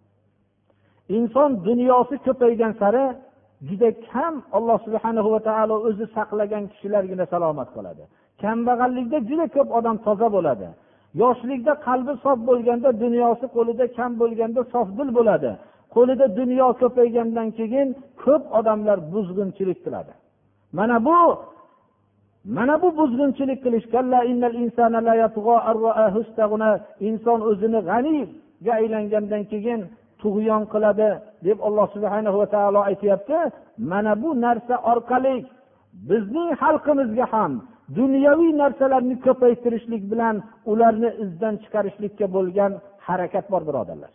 Inson 1.17 1.49
dunyosi 1.67 2.15
ko'paygan 2.25 2.73
sari 2.81 3.05
juda 3.67 3.89
kam 4.09 4.33
alloh 4.57 4.77
subhana 4.85 5.21
va 5.33 5.39
taolo 5.49 5.75
o'zi 5.87 6.05
saqlagan 6.15 6.63
kishilargina 6.71 7.25
salomat 7.33 7.69
qoladi. 7.75 8.03
Kambag'allikda 8.41 9.17
juda 9.29 9.45
ko'p 9.55 9.69
odam 9.77 9.95
toza 10.05 10.27
bo'ladi. 10.35 10.67
Yoshlikda 11.21 11.73
qalbi 11.87 12.13
sof 12.23 12.37
bo'lganda 12.49 12.89
dunyosi 13.03 13.45
qo'lida 13.55 13.85
kam 13.97 14.11
bo'lganda 14.21 14.61
sofdil 14.73 15.09
bo'ladi. 15.17 15.51
Qo'lida 15.95 16.25
dunyo 16.39 16.67
ko'paygandan 16.81 17.47
keyin 17.57 17.87
ko'p 18.23 18.43
odamlar 18.59 18.97
buzg'unchilik 19.13 19.79
qiladi. 19.85 20.13
Mana 20.77 20.97
bu 21.05 21.19
mana 22.55 22.75
bu 22.81 22.89
buzg'unchilik 22.99 23.59
qilish 23.65 23.87
inson 27.07 27.39
o'zini 27.49 27.79
g'aniyga 27.89 28.71
aylangandan 28.79 29.43
keyin 29.51 29.79
tug'yon 30.21 30.63
qiladi 30.73 31.09
deb 31.45 31.57
alloh 31.67 31.87
subhana 31.95 32.29
va 32.39 32.45
taolo 32.55 32.81
aytyapti. 32.89 33.39
Mana 33.91 34.13
bu 34.21 34.29
narsa 34.45 34.75
orqali 34.91 35.35
bizning 36.09 36.49
xalqimizga 36.61 37.25
ham 37.33 37.53
dunyoviy 37.95 38.51
narsalarni 38.61 39.15
ko'paytirishlik 39.25 40.03
bilan 40.11 40.35
ularni 40.71 41.09
izdan 41.23 41.55
chiqarishlikka 41.63 42.27
bo'lgan 42.35 42.71
harakat 43.07 43.45
bor 43.51 43.61
birodarlar. 43.67 44.11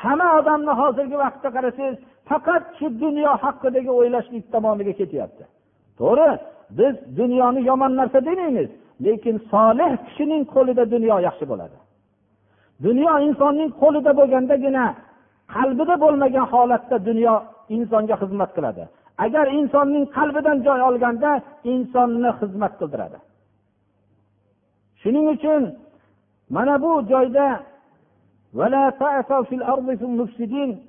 Hamma 0.00 0.28
odamni 0.38 0.72
hozirgi 0.80 1.16
vaqtda 1.24 1.48
qarasangiz 1.56 1.96
faqat 2.30 2.64
shu 2.78 2.86
dunyo 3.04 3.32
haqidagi 3.44 3.90
o'ylashlik 3.98 4.44
tomoniga 4.54 4.92
ketyapti. 5.00 5.44
To'g'ri 6.00 6.30
biz 6.78 6.94
dunyoni 7.20 7.60
yomon 7.70 7.92
narsa 8.00 8.18
demaymiz 8.28 8.70
lekin 9.06 9.36
solih 9.52 9.90
kishining 10.06 10.42
qo'lida 10.54 10.84
dunyo 10.94 11.16
yaxshi 11.28 11.44
bo'ladi. 11.52 11.76
Dunyo 12.86 13.12
insonning 13.26 13.70
qo'lida 13.82 14.12
bo'lgandagina 14.18 14.84
qalbida 15.54 15.94
bo'lmagan 16.04 16.46
holatda 16.52 16.96
dunyo 17.08 17.34
insonga 17.76 18.14
xizmat 18.22 18.50
qiladi. 18.56 18.84
Agar 19.18 19.46
insonning 19.58 20.06
qalbidan 20.16 20.58
joy 20.66 20.80
olganda 20.88 21.30
insonni 21.72 22.30
xizmat 22.40 22.72
qildiradi. 22.80 23.18
Shuning 25.00 25.26
uchun 25.34 25.62
mana 26.56 26.74
bu 26.84 26.90
joyda 27.12 27.46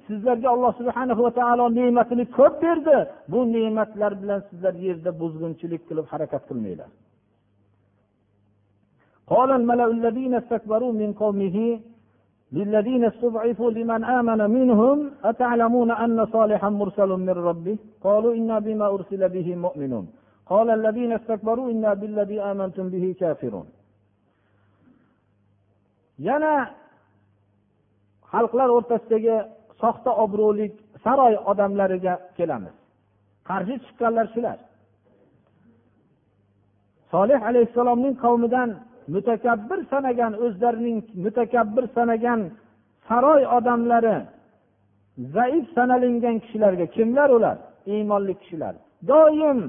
sizlarga 0.08 0.50
alloh 0.56 0.72
subhana 0.80 1.14
va 1.24 1.32
taolo 1.40 1.66
ne'matini 1.80 2.26
ko'p 2.38 2.54
berdi. 2.64 2.98
Bu 3.32 3.40
ne'matlar 3.56 4.12
bilan 4.22 4.40
sizlar 4.50 4.74
yerda 4.86 5.12
buzg'unchilik 5.22 5.82
qilib 5.90 6.06
harakat 6.14 6.44
qilmanglar. 6.50 6.90
للذين 12.55 13.05
استضعفوا 13.05 13.71
لمن 13.71 14.05
آمن 14.05 14.41
منهم 14.51 15.11
أتعلمون 15.25 15.91
أن 15.91 16.27
صالحا 16.27 16.69
مرسل 16.69 17.09
من 17.09 17.31
ربه 17.31 17.77
قالوا 18.05 18.35
إنا 18.35 18.59
بما 18.59 18.87
أرسل 18.87 19.29
به 19.29 19.57
مؤمنون 19.57 20.07
قال 20.47 20.71
الذين 20.71 21.13
استكبروا 21.13 21.71
إنا 21.71 21.95
بالذي 21.95 22.39
آمنتم 22.43 22.89
به 22.89 23.15
كافرون 23.21 23.67
yana 26.29 26.55
xalqlar 28.33 28.69
o'rtasidagi 28.77 29.37
soxta 29.81 30.11
obro'lik 30.25 30.75
saroy 31.05 31.35
odamlariga 31.51 32.15
kelamiz 32.37 32.75
qarshi 33.49 33.75
chiqqanlar 33.85 34.27
shular 34.35 34.59
solih 37.13 37.39
alayhissalomning 37.49 38.15
qavmidan 38.25 38.69
mutakabbir 39.14 39.80
sanagan 39.92 40.34
o'zlarining 40.46 41.00
mutakabbir 41.24 41.86
sanagan 41.96 42.42
saroy 43.08 43.42
odamlari 43.58 44.18
zaif 45.36 45.66
sanalingan 45.76 46.38
kishilarga 46.44 46.86
kimlar 46.96 47.30
ular? 47.38 47.58
Iymonli 47.94 48.34
kishilar. 48.42 48.76
Doim 49.10 49.60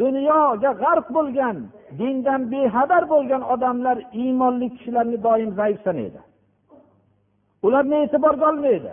dunyoga 0.00 0.70
g'arq 0.82 1.06
bo'lgan 1.16 1.56
dindan 1.98 2.40
bexabar 2.52 3.02
bo'lgan 3.12 3.42
odamlar 3.54 3.96
iymonli 4.22 4.68
kishilarni 4.74 5.18
doim 5.26 5.50
zaif 5.60 5.78
sanaydi. 5.86 6.20
Ularni 7.66 7.96
e'tiborga 8.04 8.44
olmaydi. 8.52 8.92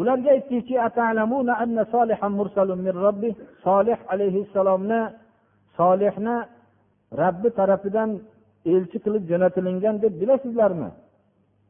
Ularga 0.00 0.30
aytdiki 0.36 0.74
solih 3.64 3.98
alayhissalomni 4.12 5.00
solihni 5.80 6.36
rabbi 7.22 7.48
tarafidan 7.58 8.10
elchi 8.74 8.98
qilib 9.04 9.24
jo'natilingan 9.30 9.94
deb 10.04 10.14
bilasizlarmi? 10.20 10.90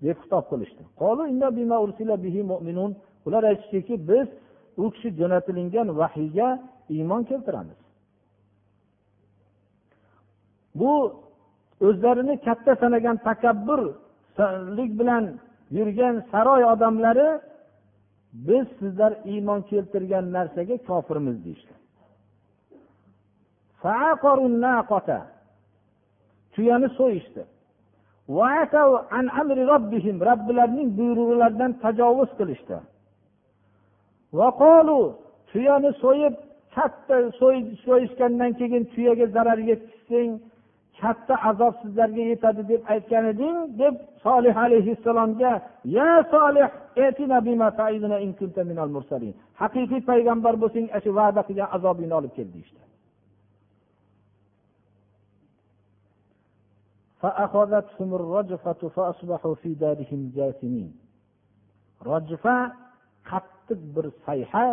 deb 0.05 0.17
xitob 0.23 0.45
qilishdi. 0.51 0.83
Ular 3.27 3.43
aytishdiki 3.51 3.95
biz 4.11 4.29
u 4.83 4.85
kishi 4.95 5.09
jo'natilingan 5.21 5.89
vahiyga 6.01 6.49
iymon 6.95 7.23
keltiramiz. 7.31 7.81
Bu 10.81 10.93
o'zlarini 11.87 12.35
katta 12.47 12.73
sanagan 12.83 13.17
takabburlik 13.29 14.91
bilan 15.01 15.25
yurgan 15.77 16.15
saroy 16.33 16.63
odamlari 16.73 17.29
biz 18.49 18.67
sizlar 18.79 19.13
iymon 19.33 19.61
keltirgan 19.71 20.25
narsaga 20.37 20.77
kofirmiz 20.89 21.37
deyishdi. 21.45 21.75
Tuyani 26.55 26.89
so'yishdi 26.99 27.43
robbilarining 30.29 30.89
buyruqlaridan 30.99 31.73
tajovuz 31.83 32.31
qilishdi 32.39 32.79
tuyani 35.51 35.91
so'yib 36.03 36.35
katta 36.75 37.17
so'yishgandan 37.87 38.53
keyin 38.61 38.85
tuyaga 38.93 39.27
zarar 39.37 39.59
yetkazsang 39.71 40.31
katta 41.01 41.35
azob 41.51 41.75
sizlarga 41.83 42.23
yetadi 42.33 42.63
deb 42.71 42.83
aytgan 42.93 43.25
eding 43.33 43.57
deb 43.81 43.95
solih 44.25 44.55
alayhissalomga 44.65 45.53
ya 45.97 46.11
solih 46.35 46.67
haqiqiy 49.63 50.01
payg'ambar 50.11 50.55
bo'lsang 50.63 50.87
shu 51.05 51.11
va'da 51.19 51.41
qilgan 51.49 51.69
azobingni 51.77 52.15
olib 52.21 52.33
kel 52.37 52.49
deyishdi 52.55 52.90
rojifa 62.09 62.57
qattiq 63.31 63.81
bir 63.95 64.07
sayha 64.25 64.67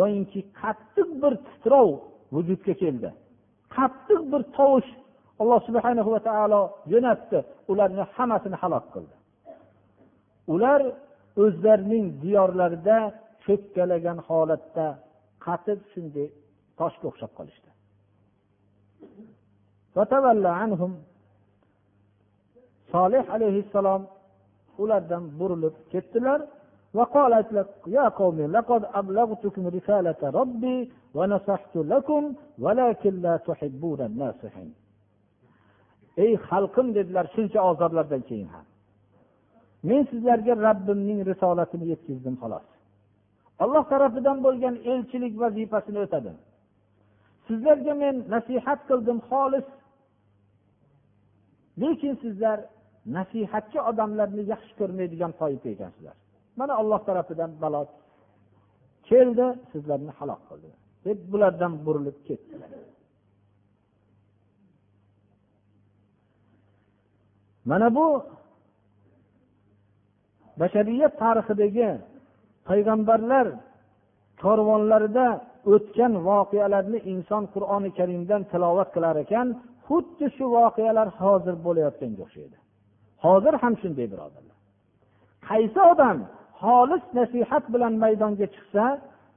yoyinki 0.00 0.40
qattiq 0.60 1.08
bir 1.22 1.32
titrov 1.46 1.88
vujudga 2.34 2.74
keldi 2.82 3.10
qattiq 3.76 4.20
bir 4.32 4.42
tovush 4.58 4.90
alloh 5.40 5.60
subhana 5.68 6.02
va 6.14 6.20
taolo 6.28 6.62
jo'natdi 6.92 7.38
ularni 7.72 8.04
hammasini 8.14 8.56
halok 8.62 8.84
qildi 8.94 9.16
ular 10.54 10.80
o'zlarining 11.44 12.06
diyorlarida 12.24 12.98
cho'kkalagan 13.44 14.18
holatda 14.28 14.86
qatib 15.46 15.80
shunday 15.92 16.28
toshga 16.78 17.04
o'xshab 17.10 17.32
qolishdi 17.38 17.70
solih 22.91 23.23
alayhissalom 23.35 24.01
ulardan 24.81 25.23
burilib 25.39 25.75
ketdilar 25.91 26.41
وقالت 26.97 27.49
لك 27.57 27.69
يا 27.97 28.05
قوم 28.19 28.37
لقد 28.55 28.81
أبلغتكم 28.99 29.63
رسالة 29.77 30.21
ربي 30.39 30.77
ونصحت 31.17 31.75
لكم 31.75 32.23
ولكن 32.63 33.13
لا 33.25 33.35
تحبون 33.47 34.01
الناصحين 34.09 34.71
ey 36.17 36.33
xalqim 36.49 36.87
dedilar 36.95 37.25
shuncha 37.35 37.59
ozorlardan 37.69 38.21
keyin 38.29 38.47
ham 38.53 38.65
men 39.89 40.01
sizlarga 40.11 40.53
rabbimning 40.67 41.19
risolatini 41.31 41.85
yetkazdim 41.91 42.35
xolos 42.41 42.65
alloh 43.63 43.83
tarafidan 43.91 44.37
bo'lgan 44.45 44.75
elchilik 44.91 45.33
vazifasini 45.43 45.99
o'tadim 46.05 46.37
sizlarga 47.47 47.93
men 48.03 48.15
nasihat 48.33 48.79
qildim 48.89 49.19
xolis 49.29 49.67
lekin 51.81 52.13
sizlar 52.23 52.57
nasihatchi 53.16 53.78
odamlarni 53.90 54.42
yaxshi 54.52 54.72
ko'rmaydigan 54.80 55.32
toifa 55.40 55.68
ekansizlar 55.74 56.16
mana 56.58 56.72
olloh 56.80 57.00
tarafidan 57.08 57.50
balo 57.62 57.82
keldi 59.10 59.46
sizlarni 59.72 60.12
halok 60.18 60.42
qildi. 60.48 60.70
Deb 61.06 61.18
bulardan 61.32 61.72
burilib 61.86 62.18
ketdilar. 62.28 62.70
Mana 67.70 67.88
bu 67.96 68.06
bashariyat 70.60 71.14
tarixidagi 71.22 71.90
payg'ambarlar 72.68 73.46
korvonlarida 74.42 75.26
o'tgan 75.74 76.12
voqealarni 76.28 76.98
inson 77.12 77.42
qur'oni 77.54 77.90
karimdan 77.98 78.42
tilovat 78.52 78.88
qilar 78.94 79.16
ekan 79.24 79.46
xuddi 79.86 80.26
shu 80.36 80.44
voqealar 80.58 81.08
hozir 81.20 81.54
bo'layotganga 81.66 82.20
o'xshaydi. 82.26 82.56
Hozir 83.24 83.54
ham 83.62 83.74
shunday 83.82 84.06
birodarlar. 84.12 84.56
Qaysi 85.48 85.80
odam 85.92 86.18
xolis 86.62 87.04
nasihat 87.18 87.64
bilan 87.74 87.94
maydonga 88.04 88.46
chiqsa 88.54 88.84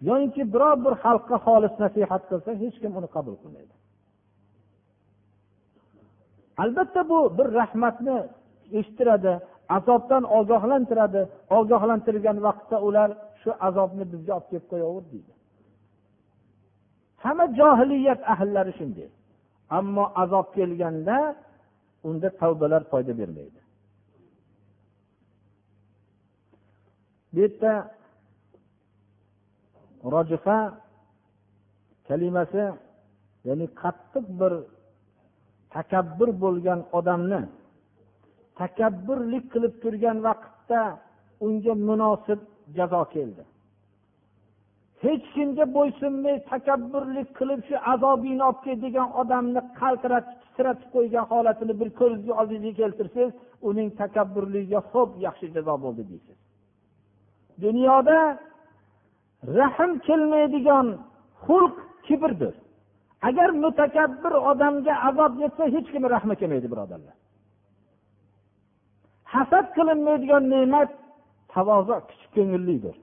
yoinki 0.10 0.44
biror 0.54 0.76
bir 0.86 0.94
xalqqa 1.04 1.38
xolis 1.48 1.74
nasihat 1.84 2.24
qilsa 2.30 2.52
hech 2.62 2.78
kim 2.82 2.92
uni 3.00 3.10
qabul 3.16 3.36
qilmaydi. 3.42 3.74
Albatta 6.64 7.02
bu 7.12 7.20
bir 7.38 7.48
rahmatni 7.60 8.18
eshittiradi 8.80 9.34
azobdan 9.78 10.24
ogohlantiradi. 10.40 11.22
Ogohlantirgan 11.58 12.38
vaqtda 12.48 12.78
ular 12.88 13.10
shu 13.42 13.50
azobni 13.68 14.04
bizga 14.14 14.32
olib 14.38 14.48
kelib 14.52 14.66
qo'yaver 14.72 15.04
deydi. 15.14 15.34
Hamma 17.24 17.46
johiliyat 17.60 18.22
ahllari 18.34 18.74
shunday. 18.80 19.10
Ammo 19.78 20.06
azob 20.24 20.48
kelganda 20.58 21.18
unda 22.08 22.30
tavbalar 22.42 22.82
foyda 22.92 23.14
bermaydi. 23.22 23.61
Bu 27.34 27.40
yerda 27.40 27.74
rojifa 30.14 30.58
kalimasi 32.08 32.64
ya'ni 33.48 33.68
qattiq 33.82 34.26
bir 34.40 34.54
takabbur 35.76 36.30
bo'lgan 36.44 36.80
odamni 36.98 37.42
takabburlik 38.62 39.46
qilib 39.54 39.74
turgan 39.84 40.18
vaqtda 40.28 40.82
unga 41.46 41.74
munosib 41.88 42.40
jazo 42.78 43.04
keldi. 43.14 43.44
Hech 45.04 45.26
kimga 45.36 45.66
bo'ysunmay 45.78 46.36
takabburlik 46.52 47.30
qilib 47.40 47.62
shu 47.68 47.76
azobingni 47.94 48.44
olib 48.50 48.60
kel 48.66 48.78
degan 48.86 49.10
odamni 49.22 49.62
qaltiratib 49.82 50.38
titratib 50.44 50.90
qo'ygan 50.96 51.26
holatini 51.32 51.74
bir 51.82 51.90
ko'zga 52.00 52.34
oldingizga 52.42 52.78
keltirsangiz 52.82 53.32
uning 53.70 53.90
takabburligiga 54.02 54.82
xo'p 54.92 55.12
yaxshi 55.28 55.46
jazo 55.56 55.76
bo'ldi 55.84 56.04
deysiz. 56.12 56.38
Dunyoda 57.64 58.20
rahm 59.58 59.92
kelmaydigan 60.08 60.88
xulq 61.46 61.76
kibrdir 62.06 62.56
agar 63.28 63.50
mutakabbir 63.64 64.34
odamga 64.52 64.94
azob 65.10 65.34
yetsa 65.44 65.64
hech 65.76 65.88
kim 65.94 66.04
rahmi 66.16 66.36
kelmaydi 66.42 66.68
birodarlar. 66.74 67.16
Hasad 69.34 69.66
qilinmaydigan 69.78 70.44
ne'mat 70.54 70.90
tavozo 71.54 71.96
kichik 72.10 72.32
ko'ngillikdir 72.36 72.96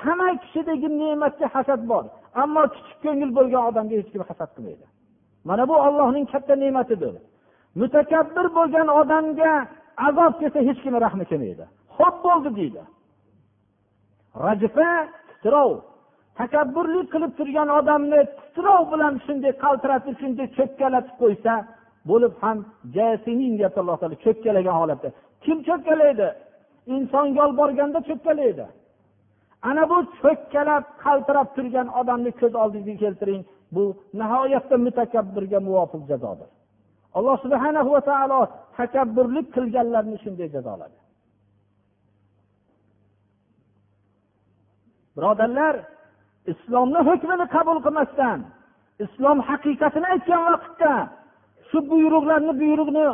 hamma 0.00 0.28
kishidagi 0.42 0.88
ne'matga 1.00 1.46
hasad 1.54 1.80
bor 1.90 2.04
ammo 2.42 2.62
kichik 2.74 2.98
ko'ngil 3.04 3.30
bo'lgan 3.38 3.62
odamga 3.70 3.94
hech 4.00 4.10
kim 4.12 4.22
hasad 4.28 4.50
qilmaydi. 4.56 4.86
Mana 5.48 5.62
bu 5.70 5.74
ollohning 5.86 6.26
katta 6.32 6.54
ne'matidir. 6.62 7.14
Mutakabbir 7.80 8.46
bo'lgan 8.58 8.88
odamga 9.00 9.52
azob 10.08 10.32
kelsa 10.40 10.60
hech 10.68 10.80
kim 10.84 10.94
rahmi 11.04 11.24
kelmaydi. 11.30 11.64
Xo'p 11.96 12.16
bo'ldi 12.26 12.50
deydi. 12.58 12.82
Rajfa 14.44 14.90
titrov. 15.28 15.70
Takabburlik 16.40 17.06
qilib 17.14 17.32
turgan 17.38 17.68
odamni 17.78 18.20
titrov 18.38 18.82
bilan 18.92 19.14
shunday 19.26 19.52
qaltiratib 19.64 20.16
shunday 20.22 20.46
cho'kkalatib 20.56 21.14
qo'ysa 21.22 21.54
bo'lib 22.10 22.34
ham 22.42 22.58
deyapti 22.96 23.78
alloh 23.82 23.96
taolo 24.00 24.16
cho'kkalagan 24.24 24.76
holatda. 24.80 25.08
Kim 25.44 25.58
cho'kkalaydi? 25.68 26.28
Inson 26.94 27.26
yolborganda 27.38 28.00
cho'kkalaydi. 28.08 28.66
Ana 29.68 29.82
bu 29.90 29.98
cho'kkalab 30.22 30.84
qaltirab 31.04 31.48
turgan 31.56 31.88
odamni 32.00 32.30
ko'z 32.40 32.54
oldingizga 32.62 33.02
keltiring. 33.04 33.42
Bu 33.74 33.84
nihoyatda 34.20 34.76
mutakabbirga 34.86 35.58
muvofiq 35.68 36.02
jazodir. 36.10 36.48
Alloh 37.16 37.36
subhana 37.44 37.80
va 37.92 38.00
taolo 38.10 38.40
takabburlik 38.78 39.46
qilganlarni 39.56 40.16
shunday 40.24 40.48
jazoladi. 40.56 40.96
Birodarlar 45.16 45.74
islomni 46.52 47.00
hukmini 47.08 47.46
qabul 47.54 47.78
qilmasdan 47.86 48.38
islom 49.04 49.38
haqiqatini 49.48 50.06
aytgan 50.14 50.42
vaqtda 50.50 50.92
shu 51.68 51.78
buyruqlarni 51.90 52.52
buyruqni 52.62 53.06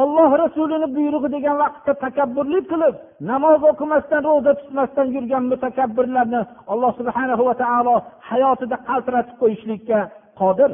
olloh 0.00 0.30
rasulini 0.42 0.88
buyrug'i 0.96 1.28
degan 1.36 1.56
vaqtda 1.62 1.92
takabburlik 2.04 2.64
qilib 2.72 2.94
namoz 3.30 3.60
o'qimasdan 3.70 4.20
ro'za 4.28 4.52
tutmasdan 4.60 5.06
yurgan 5.16 5.44
mutakabbirlarni 5.52 6.40
alloh 6.72 6.92
subhana 6.98 7.34
va 7.48 7.54
taolo 7.62 7.96
hayotida 8.30 8.76
qaltiratib 8.88 9.36
qo'yishlikka 9.42 9.98
qodir. 10.40 10.70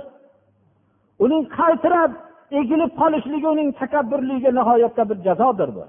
Uning 1.24 1.42
qaltirab 1.58 2.12
egilib 2.60 2.92
qolishligi 3.00 3.48
uning 3.54 3.68
takabburligiga 3.82 4.50
nihoyatda 4.58 5.02
bir 5.10 5.18
jazodir 5.26 5.70
bu. 5.76 5.84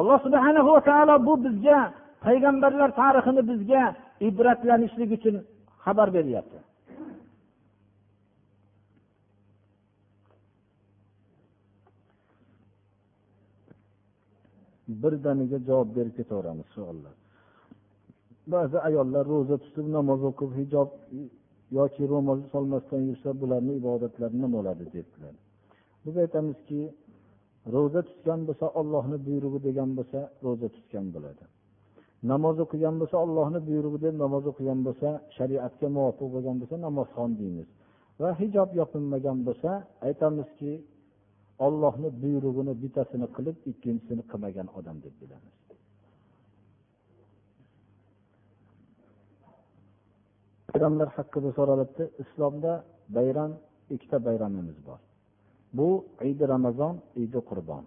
Alloh 0.00 0.18
subhana 0.26 0.60
va 0.68 0.74
taolo 0.88 1.14
bu 1.28 1.34
bizga 1.44 1.78
payg'ambarlar 2.24 2.90
tarixini 3.00 3.42
bizga 3.50 3.82
ibratlanishlik 4.28 5.10
uchun 5.18 5.34
xabar 5.84 6.08
beryapti. 6.16 6.58
Birdaniga 15.02 15.58
javob 15.68 15.88
berib 15.96 16.14
ketaveramiz 16.18 16.68
savollar 16.76 17.14
ba'zi 18.54 18.78
ayollar 18.88 19.24
ro'za 19.32 19.56
tutib 19.64 19.86
namoz 19.96 20.20
o'qib 20.30 20.50
hijob 20.60 20.88
yoki 21.78 22.02
ro'mol 22.12 22.38
solmasdan 22.52 23.02
yursa 23.08 23.30
bularni 23.40 23.72
ibodatlari 23.80 24.34
nima 24.36 24.48
bo'ladi 24.56 24.84
debdilar. 24.94 25.34
Biz 26.04 26.14
aytamizki 26.24 26.80
ro'za 27.74 28.00
tutgan 28.08 28.40
bo'lsa 28.48 28.66
ollohni 28.80 29.16
buyrug'i 29.26 29.60
degan 29.68 29.90
bo'lsa 29.98 30.20
ro'za 30.44 30.68
tutgan 30.76 31.06
bo'ladi. 31.14 31.44
Namoz 32.32 32.56
o'qigan 32.64 32.94
bo'lsa 33.00 33.16
ollohni 33.24 33.60
buyrug'i 33.68 33.98
deb 34.04 34.14
namoz 34.24 34.44
o'qigan 34.50 34.80
bo'lsa 34.86 35.08
shariatga 35.36 35.88
muvofiq 35.96 36.28
bo'lgan 36.34 36.56
bo'lsa 36.60 36.76
namozxon 36.86 37.30
deymiz. 37.40 37.68
Va 38.20 38.30
hijob 38.40 38.70
yopinmagan 38.80 39.38
bo'lsa 39.46 39.70
aytamizki 40.08 40.72
ollohni 41.66 42.08
buyrug'ini 42.22 42.72
bittasini 42.82 43.26
qilib 43.36 43.56
ikkinchisini 43.70 44.22
qilmagan 44.30 44.66
odam 44.78 44.96
deb 45.04 45.14
bilamiz. 45.22 45.54
Bayramlar 50.68 51.08
haqida 51.16 51.50
so'ralibdi 51.58 52.04
islomda 52.22 52.72
bayram 53.16 53.50
ikkita 53.94 54.18
bayramimiz 54.26 54.78
bor. 54.88 55.00
Bu 55.78 55.88
idi 56.30 56.44
ramazon 56.54 56.94
idi 57.24 57.38
qurbon 57.50 57.84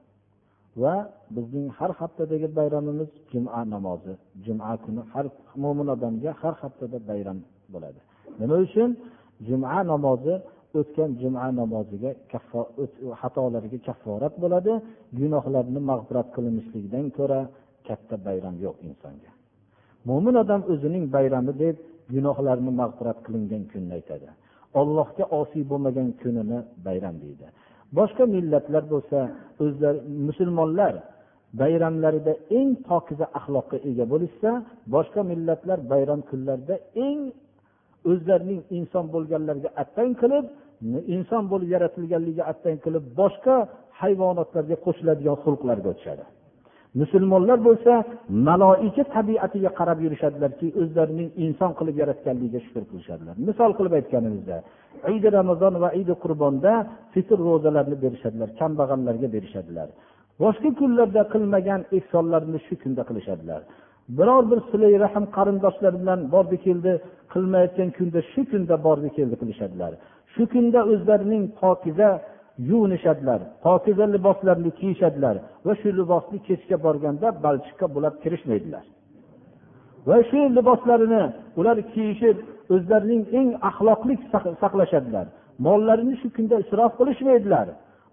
va 0.81 0.95
bizning 1.35 1.67
har 1.77 1.91
haftadagi 1.99 2.47
bayramimiz 2.57 3.09
juma 3.31 3.59
namozi. 3.73 4.13
Juma 4.45 4.77
kuni 4.83 5.01
har 5.13 5.25
mo'min 5.63 5.87
odamga 5.95 6.31
har 6.41 6.53
haftada 6.61 6.97
bayram 7.09 7.37
bo'ladi. 7.73 7.99
Nima 8.39 8.55
uchun? 8.65 8.89
Juma 9.47 9.77
namozi 9.91 10.33
o'tgan 10.79 11.09
juma 11.21 11.45
namoziga 11.59 12.11
xatolarga 13.21 13.77
kafforat 13.87 14.33
bo'ladi. 14.43 14.73
Gunohlarni 15.19 15.79
mag'firat 15.91 16.27
qilinishligidan 16.35 17.05
ko'ra 17.17 17.39
katta 17.87 18.15
bayram 18.27 18.55
yo'q 18.65 18.77
insonga. 18.89 19.31
Mo'min 20.09 20.35
odam 20.43 20.61
o'zining 20.71 21.05
bayrami 21.15 21.53
deb 21.63 21.75
gunohlarni 22.13 22.71
mag'firat 22.81 23.19
qilingan 23.25 23.63
kunni 23.71 23.93
aytadi. 23.99 24.29
Ollohga 24.79 25.23
osiy 25.39 25.63
bo'lmagan 25.71 26.07
kunini 26.21 26.59
bayram 26.85 27.15
deydi. 27.23 27.45
Boshqa 27.97 28.23
millatlar 28.35 28.83
bo'lsa 28.93 29.19
o'zlari 29.63 29.99
musulmonlar 30.27 30.93
bayramlarida 31.61 32.33
eng 32.59 32.69
pokiza 32.89 33.25
axloqqa 33.39 33.77
ega 33.89 34.05
bo'lishsa 34.13 34.49
boshqa 34.95 35.21
millatlar 35.31 35.79
bayram 35.91 36.21
kunlarida 36.29 36.75
eng 37.07 37.19
o'zlarining 38.11 38.61
inson 38.77 39.05
bo'lganlariga 39.13 39.69
attang 39.83 40.11
qilib 40.21 40.45
inson 41.15 41.43
bo'lib 41.51 41.69
yaratilganligiga 41.75 42.43
attang 42.51 42.77
qilib 42.85 43.03
boshqa 43.21 43.55
hayvonotlarga 44.01 44.75
qo'shiladigan 44.85 45.37
xulqlarga 45.43 45.87
o'tishadi 45.93 46.25
musulmonlar 47.01 47.59
bo'lsa 47.67 47.93
maloika 48.47 49.03
tabiatiga 49.15 49.69
qarab 49.79 49.99
yurishadilarki 50.05 50.67
o'zlarining 50.81 51.29
inson 51.45 51.71
qilib 51.79 51.95
yaratganligiga 52.01 52.59
shukur 52.65 52.83
qilishadilar. 52.91 53.35
Misol 53.47 53.71
qilib 53.77 53.93
aytganimizda 53.99 54.57
idi 55.17 55.27
ramazon 55.37 55.73
va 55.83 55.89
idi 56.01 56.13
qurbonda 56.23 56.71
fitr 57.13 57.37
ro'zalarni 57.47 57.95
berishadilar 58.03 58.49
kambag'allarga 58.59 59.27
berishadilar. 59.35 59.87
Boshqa 60.41 60.69
kunlarda 60.79 61.21
qilmagan 61.33 61.81
ehsonlarni 61.97 62.59
shu 62.67 62.75
kunda 62.83 63.01
qilishadilar. 63.09 63.61
Biror 64.17 64.43
bir 64.51 64.59
silay 64.69 64.93
rahm 65.05 65.25
qarindoshlar 65.37 65.93
bilan 66.01 66.19
bordi 66.33 66.57
keldi 66.65 66.93
qilmayotgan 67.33 67.89
kunda 67.97 68.19
shu 68.31 68.41
kunda 68.51 68.75
bordi 68.87 69.09
keldi 69.17 69.35
qilishadilar. 69.41 69.91
Shu 70.33 70.43
kunda 70.53 70.79
o'zlarining 70.91 71.43
pokiza 71.61 72.09
yuvinishadilar 72.69 73.39
pokiza 73.65 74.05
liboslarni 74.15 74.71
kiyishadilar 74.79 75.35
va 75.65 75.73
shu 75.81 75.89
libosni 75.99 76.37
kechga 76.47 76.77
borganda 76.85 77.27
balchiqqa 77.45 77.85
bulab 77.95 78.15
kirishmaydilar. 78.23 78.85
Va 80.09 80.17
shu 80.29 80.39
liboslarini 80.57 81.23
ular 81.59 81.77
kiyishib 81.93 82.37
o'zlarining 82.75 83.23
eng 83.39 83.49
axloqli 83.69 84.15
saqlashadilar. 84.61 85.25
Mollarini 85.65 86.15
shu 86.21 86.27
kunda 86.37 86.55
isrof 86.63 86.91
qilishmaydilar. 86.99 87.67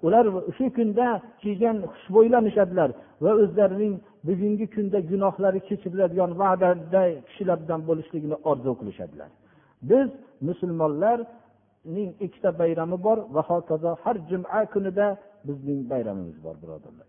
Ular 0.07 0.25
shu 0.57 0.67
kunda 0.77 1.07
kiygan 1.43 1.77
xushbo'ylanishadilar 1.93 2.91
va 3.25 3.31
o'zlarining 3.43 3.95
bugungi 4.29 4.67
kunda 4.75 4.99
gunohlari 5.11 5.61
kechiriladigan 5.69 6.31
va'dada 6.43 7.03
kishilardan 7.27 7.81
bo'lishligini 7.89 8.37
orzu 8.51 8.73
qilishadilar. 8.81 9.31
Biz 9.91 10.09
musulmonlar 10.49 11.19
ning 11.95 12.09
ikkita 12.27 12.51
bayrami 12.61 12.97
bor 13.07 13.19
va 13.35 13.43
hokazo 13.51 13.91
har 14.03 14.17
juma 14.31 14.61
kunida 14.73 15.07
bizning 15.49 15.81
bayramimiz 15.91 16.37
bor 16.45 16.57
birodarlar. 16.63 17.09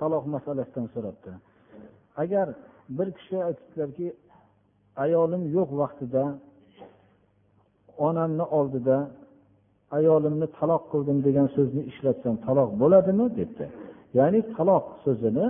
Taloq 0.00 0.24
masalasidan 0.34 0.86
so'rabdi. 0.94 1.30
Agar 2.16 2.48
bir 2.98 3.08
kishi 3.18 3.36
aytibdilarki 3.48 4.06
ayolim 5.04 5.42
yo'q 5.56 5.70
vaqtida 5.82 6.22
onamni 8.06 8.44
oldida 8.58 8.96
ayolimni 9.98 10.46
taloq 10.58 10.82
qildim 10.92 11.18
degan 11.26 11.48
so'zni 11.56 11.82
ishlatsam 11.90 12.34
taloq 12.46 12.70
bo'ladimi? 12.82 13.26
debdi. 13.38 13.66
Ya'ni 14.18 14.40
taloq 14.56 14.84
so'zini 15.04 15.46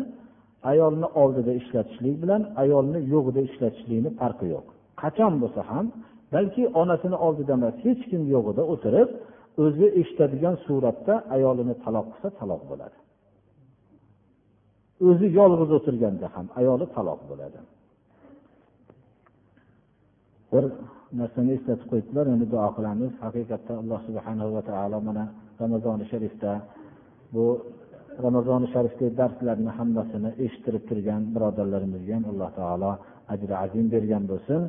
ayolni 0.71 1.09
oldida 1.23 1.53
ishlatishlik 1.61 2.17
bilan 2.23 2.43
ayolni 2.63 2.99
yo'g'ida 3.13 3.41
ishlatishlikni 3.49 4.11
farqi 4.21 4.47
yo'q. 4.55 4.67
Qachon 5.03 5.33
bo'lsa 5.43 5.61
ham 5.71 5.87
balki 6.35 6.63
onasini 6.81 7.17
oldida 7.27 7.53
emas 7.59 7.77
hech 7.87 8.03
kim 8.11 8.23
yo'g'ida 8.35 8.63
o'tirib 8.73 9.09
o'zi 9.65 9.87
eshitadigan 10.01 10.57
suratda 10.67 11.15
ayolini 11.37 11.75
taloq 11.85 12.07
qilsa 12.13 12.29
taloq 12.41 12.63
bo'ladi. 12.71 12.97
O'zi 15.09 15.26
yolg'iz 15.38 15.70
o'tirganda 15.78 16.26
ham 16.34 16.46
ayoli 16.61 16.86
taloq 16.96 17.20
bo'ladi. 17.30 17.59
Bir 20.53 20.64
narsani 21.20 21.51
eslatib 21.57 21.86
qo'yibdilar 21.90 22.24
endi 22.34 22.46
duo 22.55 22.68
qilamiz. 22.76 23.12
Haqiqatda 23.24 23.72
alloh 23.80 24.01
subhana 24.09 24.44
va 24.55 24.62
taolo 24.70 24.98
mana 25.09 25.24
ramazoni 25.62 26.05
sharifda 26.12 26.53
bu 27.34 27.44
ramazoni 28.26 28.66
sharifdagi 28.74 29.12
darslarni 29.20 29.70
hammasini 29.78 30.30
eshittirib 30.44 30.84
turgan 30.90 31.22
birodarlarimizga 31.34 32.12
ham 32.18 32.24
alloh 32.32 32.51
taolo 32.61 32.92
ajri 33.34 33.55
azim 33.64 33.86
bergan 33.94 34.24
bo'lsin. 34.32 34.61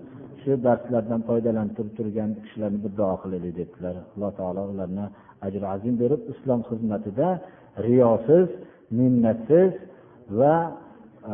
Shu 0.41 0.51
darslardan 0.67 1.21
foydalanib 1.29 1.73
turgan 1.97 2.29
kishilarni 2.43 2.79
bir 2.85 2.91
duo 2.99 3.13
qilaylik 3.23 3.53
debdilar. 3.59 3.95
Alloh 4.13 4.31
taolo 4.39 4.61
ularni 4.73 5.05
ajri 5.47 5.65
azim 5.75 5.95
berib 6.01 6.21
islom 6.33 6.61
xizmatida 6.69 7.27
riyosiz 7.87 8.47
minnatsiz 8.99 9.71
va 10.39 10.55
e, 11.31 11.33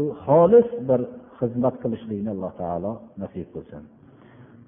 u 0.00 0.02
xolis 0.24 0.68
bir 0.88 1.00
xizmat 1.38 1.74
qilishlikni 1.82 2.30
alloh 2.34 2.52
taolo 2.62 2.92
nasib 3.22 3.48
qilsin. 3.54 3.82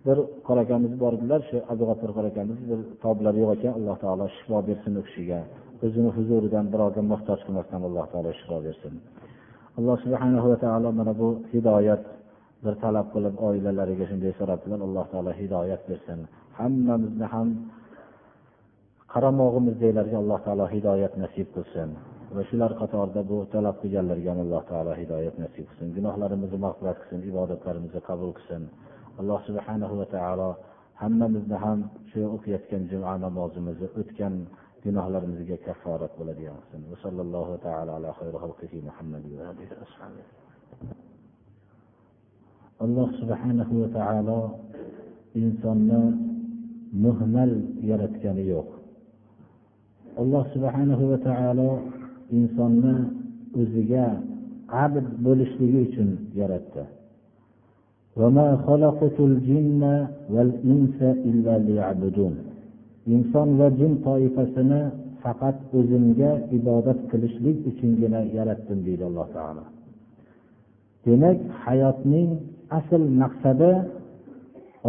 Bir 0.06 0.18
qora 0.46 0.60
akamiz 0.66 0.92
bor 1.02 1.12
edilar 1.18 1.40
shu 1.48 1.56
abdug'afur 1.72 2.10
qora 2.16 2.28
akamiz 2.34 2.58
bir 2.70 2.78
toblari 3.04 3.38
yo'q 3.42 3.50
ekan 3.56 3.72
alloh 3.78 3.96
taolo 4.04 4.24
shifo 4.36 4.58
bersin 4.68 4.92
u 5.00 5.02
kishiga. 5.06 5.40
O'zini 5.84 6.10
huzuridan 6.16 6.66
birovga 6.72 7.02
muhtoj 7.12 7.38
qilmasdan 7.46 7.80
alloh 7.88 8.06
taolo 8.12 8.30
shifo 8.40 8.56
bersin. 8.66 8.94
Alloh 9.78 9.96
subhana 10.04 10.38
va 10.46 10.56
taolo 10.64 10.88
mana 10.98 11.12
bu 11.20 11.28
hidoyat 11.52 12.02
bir 12.64 12.74
talab 12.82 13.06
qilib 13.14 13.34
oilalariga 13.48 14.04
shunday 14.10 14.32
so'rabdilar 14.38 14.78
alloh 14.86 15.04
taolo 15.12 15.32
hidoyat 15.40 15.82
bersin. 15.90 16.18
Hammamizni 16.58 17.26
ham 17.34 17.48
qaramog'imizdagilarga 19.12 20.16
alloh 20.22 20.40
taolo 20.46 20.66
hidoyat 20.74 21.12
nasib 21.22 21.48
qilsin. 21.56 21.90
Va 22.34 22.42
shular 22.48 22.72
qatorida 22.80 23.22
bu 23.30 23.36
talab 23.54 23.76
qilganlarga 23.82 24.28
ham 24.32 24.40
alloh 24.46 24.62
taolo 24.70 24.92
hidoyat 25.00 25.36
nasib 25.42 25.64
qilsin. 25.68 25.88
Gunohlarimizni 25.96 26.58
mag'firat 26.66 26.96
qilsin 27.00 27.20
ibodatlarimizni 27.30 28.00
qabul 28.08 28.30
qilsin. 28.38 28.62
Alloh 29.20 29.40
subhanahu 29.48 29.94
va 30.00 30.06
taolo 30.16 30.48
hammamizni 31.02 31.56
ham 31.64 31.78
shu 32.10 32.20
o'qiyotgan 32.36 32.82
juma 32.90 33.12
namozimizni 33.24 33.88
o'tgan 34.00 34.34
gunohlarimizga 34.84 35.56
kafforat 35.66 36.12
bo'ladigan 36.18 36.56
qilsin. 36.60 36.80
Va 36.90 36.96
sallallohu 37.04 37.54
taala 37.66 37.90
ala 37.98 38.10
xayri 38.18 38.38
xalqihi 38.44 38.78
muhammad 38.88 39.24
va 39.38 39.44
alihi 39.52 39.74
ashabihi. 39.84 40.30
Alloh 42.84 43.08
subhanahu 43.20 43.72
va 43.82 43.88
taolo 43.98 44.40
insonni 45.42 46.02
muhmal 47.04 47.52
yaratgani 47.90 48.44
yo'q. 48.54 48.68
Alloh 50.22 50.44
subhanahu 50.54 51.04
va 51.10 51.18
taolo 51.28 51.70
insonni 52.38 52.94
o'ziga 53.60 54.06
abd 54.84 55.06
bo'lishligi 55.24 55.78
uchun 55.86 56.08
yaratdi. 56.40 56.84
Inson 63.14 63.48
va 63.58 63.68
jin 63.78 63.92
toifasini 64.06 64.82
faqat 65.22 65.56
o'zimga 65.78 66.30
ibodat 66.58 66.98
qilishlik 67.10 67.56
uchungina 67.70 68.20
yaratdim 68.36 68.78
deydi 68.86 69.04
alloh 69.10 69.28
taolo. 69.36 69.64
Demak 71.04 71.38
hayotning 71.64 72.30
asl 72.78 73.02
maqsadi 73.22 73.72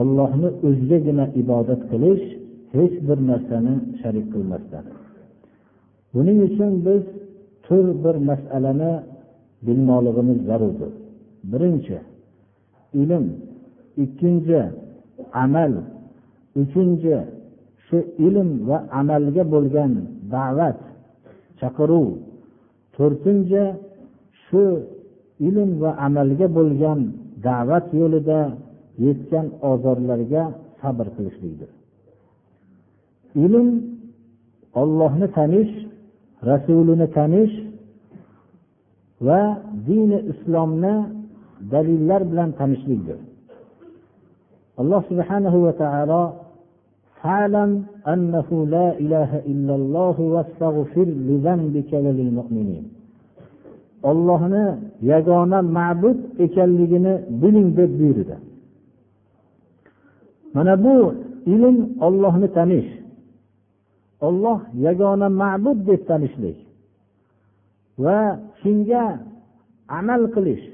ollohni 0.02 0.50
o'zigagina 0.68 1.26
ibodat 1.42 1.82
qilish 1.92 2.26
hech 2.76 2.96
bir 3.08 3.20
narsani 3.30 3.74
sharik 4.00 4.28
qilmasdan. 4.34 4.86
Buning 6.14 6.38
uchun 6.48 6.72
biz 6.88 7.04
to'rt 7.66 7.98
bir 8.06 8.16
masalani 8.30 8.92
bilmoqligimiz 9.66 10.40
zarurdir 10.50 10.92
birinchi 11.52 11.98
ilm. 13.02 13.26
Ikkinchi 14.04 14.62
amal. 15.44 15.74
Uchinchi 16.62 17.16
shu 17.86 17.98
ilm 18.28 18.50
va 18.68 18.78
amalga 19.00 19.44
bo'lgan 19.54 19.92
da'vat 20.34 20.80
chaqiruv. 21.60 22.08
To'rtinchi 22.96 23.64
shu 24.46 24.64
ilm 25.48 25.70
va 25.82 25.92
amalga 26.08 26.48
bo'lgan 26.58 27.00
da'vat 27.48 27.88
yo'lida 28.02 28.40
yetgan 29.06 29.46
ozorlarga 29.72 30.44
sabr 30.82 31.08
qilishlikdir. 31.16 31.70
Ilm 33.46 33.68
ollohni 34.82 35.28
tanish 35.38 35.74
rasulini 36.51 37.07
tanish 37.17 37.55
va 39.27 39.43
dini 39.89 40.19
islomni 40.33 40.95
dalillar 41.73 42.23
bilan 42.31 42.51
tanishlikdir 42.59 43.19
alloh 44.81 45.01
subhanahu 45.11 45.59
va 45.67 45.73
taolo 45.83 46.23
فاعلم 47.23 47.71
أنه 48.15 48.49
لا 48.75 48.89
إله 49.05 49.31
إلا 49.53 49.75
الله 49.81 50.17
واستغفر 50.35 51.09
لذنبك 51.29 51.91
وللمؤمنين 52.05 52.85
ollohni 54.11 54.65
yagona 55.03 55.59
ma'bud 55.63 56.19
ekanligini 56.45 57.15
biling 57.43 57.69
deb 57.79 57.91
buyurdi 57.99 58.37
mana 60.55 60.75
bu 60.85 60.97
ilm 61.55 61.77
ollohni 62.07 62.49
tanish 62.57 62.89
olloh 64.29 64.59
yagona 64.87 65.29
ma'bud 65.41 65.79
deb 65.89 66.01
tanishlik 66.11 66.59
va 68.05 68.19
shunga 68.61 69.05
amal 69.99 70.23
qilish 70.35 70.65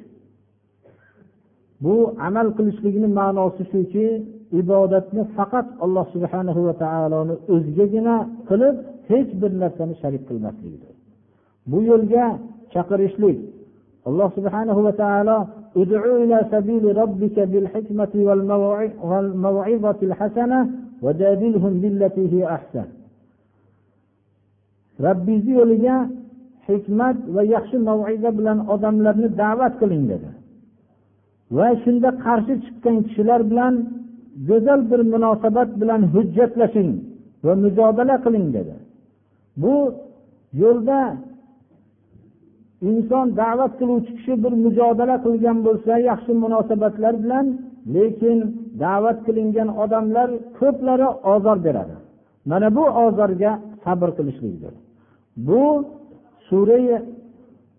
bu 1.84 1.94
amal 2.26 2.48
qilishlikni 2.56 3.08
ma'nosi 3.18 3.62
shuki 3.72 4.06
ibodatni 4.60 5.22
faqat 5.36 5.66
alloh 5.84 6.04
subhana 6.14 6.52
va 6.68 6.74
taoloni 6.84 7.34
o'zigagina 7.54 8.16
qilib 8.48 8.76
hech 9.10 9.30
bir 9.40 9.52
narsani 9.62 9.94
sharik 10.02 10.22
qilmaslikdir 10.28 10.94
bu 11.70 11.78
yo'lga 11.90 12.24
chaqirishlik 12.72 13.38
alloh 14.08 14.28
subhanahu 14.36 14.80
va 14.86 14.94
taolo 15.04 15.38
ادعو 15.82 16.16
إلى 16.22 16.38
سبيل 16.54 16.84
ربك 17.02 17.36
بالحكمة 17.50 18.12
والموعظة 19.08 19.98
الحسنة 20.08 20.70
وجادلهم 21.04 21.72
بالتي 21.80 22.24
هي 22.32 22.42
أحسن 22.56 22.86
robbingizni 25.05 25.53
yo'liga 25.59 25.95
hikmat 26.67 27.17
va 27.35 27.41
yaxshi 27.55 27.77
maviza 27.87 28.29
bilan 28.39 28.57
odamlarni 28.73 29.29
da'vat 29.41 29.73
qiling 29.81 30.03
dedi. 30.11 30.29
Va 31.57 31.67
shunda 31.83 32.09
qarshi 32.25 32.53
chiqqan 32.63 32.95
kishilar 33.05 33.41
bilan 33.51 33.73
go'zal 34.49 34.81
bir 34.91 35.01
munosabat 35.13 35.69
bilan 35.81 36.01
hujjatlashing 36.13 36.91
va 37.45 37.53
mujodala 37.63 38.15
qiling 38.25 38.47
dedi. 38.57 38.75
Bu 39.61 39.75
yo'lda 40.61 40.99
inson 42.89 43.25
da'vat 43.41 43.71
qiluvchi 43.79 44.11
kishi 44.17 44.33
bir 44.43 44.53
mujodala 44.65 45.15
qilgan 45.25 45.57
bo'lsa 45.67 45.93
yaxshi 46.09 46.31
munosabatlar 46.43 47.13
bilan 47.23 47.45
lekin 47.95 48.37
da'vat 48.83 49.17
qilingan 49.25 49.69
odamlar 49.83 50.29
ko'plari 50.59 51.07
ozor 51.33 51.57
beradi. 51.65 51.95
Mana 52.49 52.67
bu 52.77 52.83
ozorga 53.05 53.51
sabr 53.83 54.09
qilishlikdir. 54.17 54.73
Bu 55.47 55.63
surai 56.47 56.87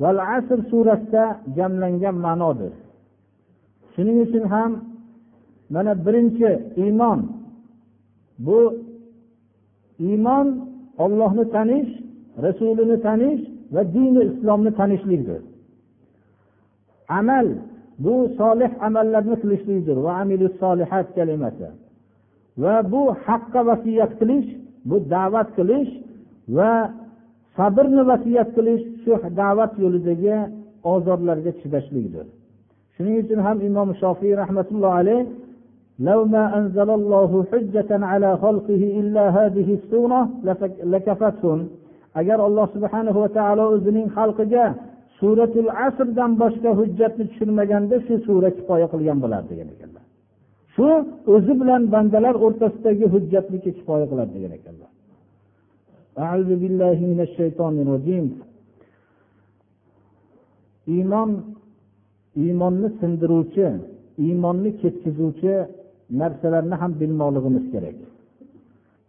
val 0.02 0.18
asr 0.36 0.58
surasida 0.70 1.24
jamlangan 1.56 2.16
ma'nodir. 2.26 2.72
Shuning 3.92 4.18
uchun 4.26 4.44
ham 4.54 4.70
mana 5.74 5.92
birinchi 6.06 6.50
iymon 6.82 7.20
bu 8.46 8.58
iymon 10.08 10.46
ollohni 11.04 11.44
tanish 11.54 11.90
rasulini 12.44 12.96
tanish 13.06 13.42
va 13.74 13.82
dini 13.94 14.22
islomni 14.30 14.70
tanishlikdir. 14.80 15.40
Amal 17.18 17.46
bu 18.04 18.14
solih 18.38 18.70
amallarni 18.86 19.36
qilishlikdir. 19.42 19.96
Va 20.06 20.14
solihat 20.60 21.06
kalimasi 21.16 21.68
va 22.62 22.74
bu 22.92 23.02
haqqa 23.24 23.60
vasiyat 23.68 24.12
qilish 24.20 24.48
bu 24.89 24.95
da'vat 25.13 25.47
qilish 25.57 25.91
va 26.57 26.71
sabrni 27.57 28.01
vasiyat 28.11 28.49
qilish 28.57 28.83
shu 29.03 29.11
da'vat 29.41 29.71
yo'lidagi 29.83 30.35
ozorlarga 30.93 31.51
chidashlikdir 31.61 32.25
shuning 32.95 33.15
uchun 33.23 33.39
ham 33.47 33.57
imom 33.69 33.89
shofiy 34.01 34.33
rahmatullohi 34.41 34.97
alayh 35.01 35.21
لو 36.09 36.19
ما 36.25 36.43
أنزل 36.59 36.89
الله 36.99 37.31
حجة 37.51 37.91
على 38.11 38.29
خلقه 38.43 38.81
إلا 39.01 39.23
هذه 39.37 39.67
السورة 39.79 40.29
لكفتهم 40.93 41.59
agar 42.19 42.39
alloh 42.47 42.65
subhanahu 42.75 43.19
va 43.23 43.29
taolo 43.37 43.63
o'zining 43.75 44.07
xalqiga 44.17 44.65
suratul 45.19 45.69
asrdan 45.87 46.31
boshqa 46.41 46.69
hujjatni 46.79 47.23
tushirmaganda 47.29 47.95
shu 48.05 48.15
sura 48.27 48.49
kifoya 48.57 48.87
qilgan 48.93 49.17
bo'lardi 49.23 49.49
degan 49.51 49.67
ekanlar 49.75 50.00
Shu 50.74 50.86
o'zi 51.34 51.52
bilan 51.60 51.82
bandalar 51.94 52.34
o'rtasidagi 52.46 53.06
hujjatlikka 53.14 53.70
kifoya 53.78 54.06
qiladi 54.10 54.32
degan 54.36 54.52
ekanlar. 54.58 54.90
Iymon 60.96 61.30
iymonni 62.44 62.88
sindiruvchi 63.00 63.66
iymonni 64.26 64.70
ketkizuvchi 64.82 65.54
narsalarni 66.20 66.76
ham 66.82 66.92
bilmoqligimiz 67.00 67.64
kerak. 67.72 67.98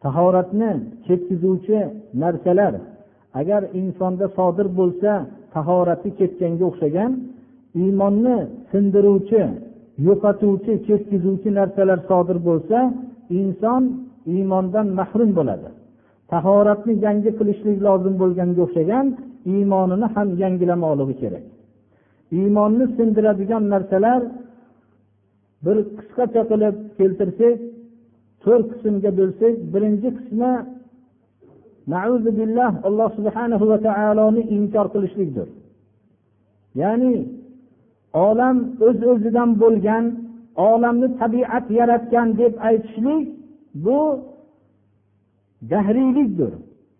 Tahoratni 0.04 0.72
ketkizuvchi 1.08 1.80
narsalar 2.24 2.74
agar 3.40 3.62
insonda 3.82 4.26
sodir 4.38 4.68
bo'lsa 4.80 5.12
tahorati 5.56 6.10
ketganga 6.20 6.64
o'xshagan 6.70 7.12
iymonni 7.84 8.38
sindiruvchi 8.72 9.42
yo'qotuvchi 10.08 10.74
ketkizuvchi 10.88 11.50
narsalar 11.60 12.00
sodir 12.10 12.38
bo'lsa 12.48 12.78
inson 13.42 13.84
iymondan 14.34 14.88
mahrum 15.00 15.32
bo'ladi. 15.40 15.70
Tahoratni 16.32 16.94
yangi 17.06 17.32
qilishlik 17.40 17.78
lozim 17.88 18.16
bo'lganga 18.22 18.62
o'xshagan 18.66 19.06
iymonini 19.54 20.08
ham 20.16 20.28
yangilamoqligi 20.44 21.16
kerak. 21.22 21.46
Iymonni 22.40 22.86
sindiradigan 22.98 23.64
narsalar 23.74 24.22
bir 25.66 25.78
qisqacha 25.98 26.42
qilib 26.52 26.76
keltirsak 26.98 27.58
to'rt 28.44 28.68
qismga 28.72 29.12
bo'lsak 29.20 29.54
birinchi 29.74 30.10
qismi 30.18 30.52
billah 32.40 32.72
alloh 32.88 33.10
subhanahu 33.18 33.66
va 33.72 33.78
taoloni 33.88 34.42
inkor 34.58 34.86
qilishlikdir. 34.94 35.48
Ya'ni 36.82 37.12
olam 38.14 38.58
o'z 38.88 38.96
öz 38.96 39.00
o'zidan 39.12 39.50
bo'lgan 39.62 40.06
olamni 40.56 41.08
tabiat 41.22 41.66
yaratgan 41.80 42.28
deb 42.42 42.54
aytishlik 42.68 43.24
bu 43.86 44.00
dahriylikdir. 45.72 46.54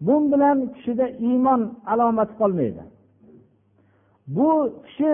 Bu 0.06 0.32
bilan 0.32 0.58
kishida 0.74 1.08
iymon 1.28 1.62
alomati 1.92 2.34
qolmaydi. 2.40 2.84
Bu 4.36 4.50
kishi 4.86 5.14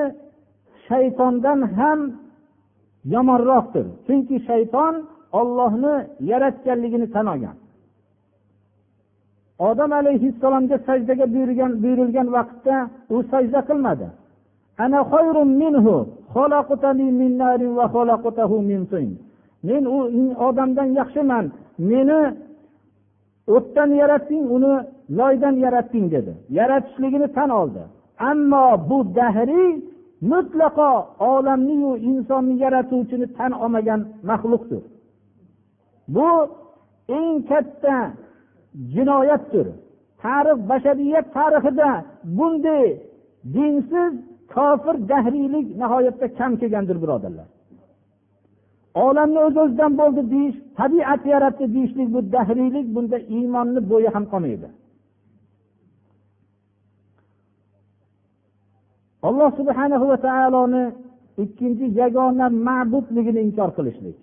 shaytondan 0.88 1.60
ham 1.78 2.00
yomonroqdir. 3.14 3.86
Chunki 4.06 4.36
shayton 4.50 4.96
ollohni 5.40 5.96
yaratganligini 6.32 7.08
tan 7.16 7.26
olgan. 7.34 7.58
Odam 9.68 9.92
alayhissalomga 10.02 10.78
sajdaga 10.88 11.26
buyurgan 11.34 11.72
buyurilgan 11.84 12.28
vaqtda 12.38 12.76
u 13.14 13.16
sajda 13.32 13.60
qilmadi. 13.70 14.08
Ana 14.84 15.00
minhu 15.62 15.96
men 19.64 19.86
u 19.86 20.00
odamdan 20.48 20.90
yaxshiman 21.00 21.46
meni 21.90 22.22
o'tdan 23.56 23.90
yaratding 24.02 24.44
uni 24.56 24.74
loydan 25.20 25.56
yaratding 25.66 26.06
dedi 26.12 26.34
yaratishligini 26.60 27.28
tan 27.38 27.50
oldi 27.62 27.84
ammo 28.30 28.66
bu 28.90 28.98
dahriy 29.16 29.72
mutlaqo 30.32 30.92
olamniyu 31.32 31.92
insonni 32.10 32.56
yaratuvchini 32.64 33.28
tan 33.38 33.52
olmagan 33.64 34.02
maxluqdir 34.30 34.82
bu 36.16 36.30
eng 37.18 37.36
katta 37.50 37.96
jinoyatdir 38.94 39.68
tarix 40.22 40.60
bashariyat 40.70 41.28
tarixida 41.38 41.90
bunday 42.38 42.86
dinsiz 43.54 44.14
kofir 44.54 44.96
dahriylik 45.12 45.68
nihoyatda 45.82 46.28
kam 46.40 46.52
kelgandir 46.62 46.98
birodarlar. 47.04 47.48
Olamni 49.06 49.40
o'z 49.48 49.56
o'zidan 49.64 49.94
bo'ldi 50.02 50.22
deyish 50.34 50.58
tabiat 50.80 51.22
yaratdi 51.34 51.66
deyishlik 51.76 52.08
bu 52.14 52.20
dahriylik 52.36 52.88
bunda 52.96 53.18
iymonni 53.38 53.82
bo'yi 53.92 54.10
ham 54.16 54.26
qolmaydi. 54.32 54.70
Alloh 59.28 59.50
subhanahu 59.60 60.06
va 60.12 60.18
taoloni 60.28 60.84
ikkinchi 61.44 61.86
yagona 62.02 62.48
ma'budligini 62.68 63.42
inkor 63.48 63.70
qilishlik 63.78 64.18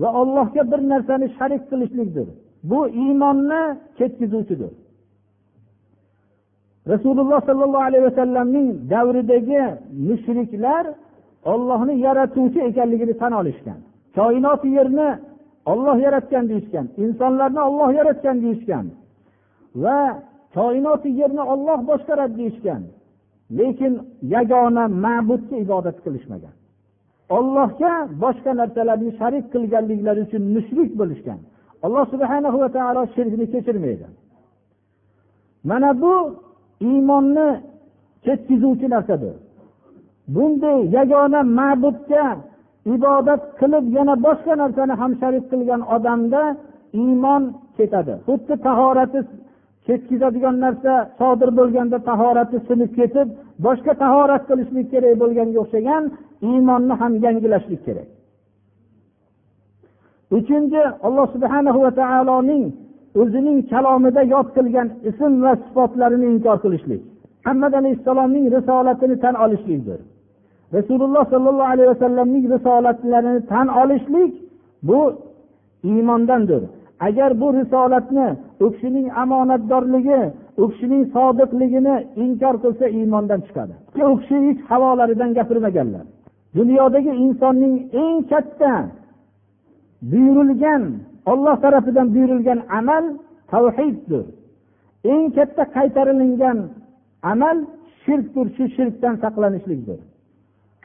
va 0.00 0.08
allohga 0.20 0.62
bir 0.72 0.80
narsani 0.92 1.26
sharik 1.36 1.62
qilishlikdir. 1.70 2.26
Bu 2.70 2.80
iymonni 3.02 3.62
ketkizuvchidir. 3.98 4.72
Rasululloh 6.88 7.40
sollallohu 7.48 7.84
alayhi 7.88 8.04
vasallamning 8.04 8.68
davridagi 8.90 9.62
mushriklar 10.08 10.84
ollohni 11.52 11.94
yaratuvchi 12.06 12.60
ekanligini 12.68 13.14
tan 13.18 13.32
olishgan. 13.40 13.80
Koinoti 14.16 14.68
yerni 14.68 15.08
olloh 15.72 15.96
yaratgan 16.06 16.44
deyishgan 16.50 16.86
insonlarni 17.04 17.60
olloh 17.68 17.90
yaratgan 17.98 18.36
deyishgan 18.42 18.86
va 19.82 19.98
koinoti 20.54 21.08
yerni 21.20 21.42
olloh 21.52 21.78
boshqaradi 21.90 22.34
deyishgan. 22.40 22.82
Lekin 23.58 23.92
yagona 24.34 24.84
ma'budga 25.04 25.56
ibodat 25.64 25.96
qilishmagan. 26.04 26.54
Ollohga 27.36 27.92
boshqa 28.22 28.52
narsalarni 28.60 29.10
sharik 29.20 29.44
qilganliklari 29.54 30.20
uchun 30.26 30.42
mushrik 30.54 30.90
bo'lishgan. 31.00 31.40
Alloh 31.84 32.04
subhana 32.12 32.48
va 32.62 32.68
taolo 32.76 33.02
shirkni 33.14 33.46
kechirmaydi. 33.52 34.06
Mana 35.70 35.90
bu 36.02 36.14
iymonni 36.88 37.48
ketkizuvchi 38.24 38.86
narsadir. 38.94 39.34
Bunday 40.34 40.78
yagona 40.96 41.40
ma'budga 41.58 42.26
ibodat 42.94 43.42
qilib 43.60 43.84
yana 43.96 44.14
boshqa 44.26 44.54
narsani 44.62 44.94
ham 45.00 45.12
sharik 45.20 45.44
qilgan 45.52 45.80
odamda 45.94 46.42
iymon 47.02 47.42
ketadi. 47.76 48.14
Xuddi 48.26 48.54
tahorati 48.66 49.20
ketkizadigan 49.86 50.56
narsa 50.64 50.92
sodir 51.18 51.50
bo'lganda 51.58 51.98
tahorati 52.10 52.56
sinib 52.68 52.90
ketib 52.98 53.28
boshqa 53.66 53.92
tahorat 54.02 54.42
qilishlik 54.48 54.86
kerak 54.92 55.14
bo'lganga 55.22 55.58
o'xshagan 55.64 56.04
iymonni 56.50 56.94
ham 57.00 57.12
yangilashlik 57.24 57.80
kerak. 57.86 58.08
Uchinchi 60.36 60.82
alloh 61.06 61.26
subhana 61.34 61.70
va 61.84 61.90
taoloning 62.00 62.64
o'zining 63.20 63.58
kalomida 63.72 64.22
yod 64.34 64.48
qilgan 64.56 64.88
ism 65.10 65.32
va 65.44 65.52
sifatlarini 65.64 66.26
inkor 66.34 66.56
qilishlik. 66.64 67.02
Muhammad 67.44 67.72
alayhissalomning 67.80 68.46
risolatini 68.56 69.16
tan 69.24 69.34
olishlikdir. 69.44 70.00
Rasululloh 70.76 71.24
sollallohu 71.32 71.70
alayhi 71.74 71.90
vasallamning 71.94 72.44
risolatlarini 72.54 73.40
tan 73.52 73.66
olishlik 73.82 74.32
bu 74.88 75.00
iymondandir. 75.90 76.62
Agar 77.08 77.40
bu 77.40 77.48
risolatni 77.60 78.28
u 78.64 78.66
kishining 78.72 79.06
omonatdorligi 79.22 80.20
u 80.62 80.64
kishining 80.70 81.04
sodiqligini 81.14 81.96
inkor 82.24 82.54
qilsa 82.62 82.86
iymondan 82.98 83.40
chiqadi. 83.46 83.74
U 84.10 84.14
kishi 84.20 84.36
hech 84.46 84.60
havolaridan 84.70 85.30
gapirmaganlar. 85.38 86.04
Dunyodagi 86.58 87.12
insonning 87.24 87.74
eng 88.02 88.18
katta 88.30 88.72
buyurilgan 90.10 90.82
olloh 91.31 91.55
tarafidan 91.63 92.07
buyurilgan 92.13 92.59
amal 92.79 93.05
tavhiddir 93.51 94.25
eng 95.13 95.23
katta 95.37 95.63
qaytarilingan 95.75 96.59
amal 97.31 97.57
shirkdir 98.03 98.47
shu 98.55 98.63
shirkdan 98.75 99.15
saqlanishlikdir 99.23 99.99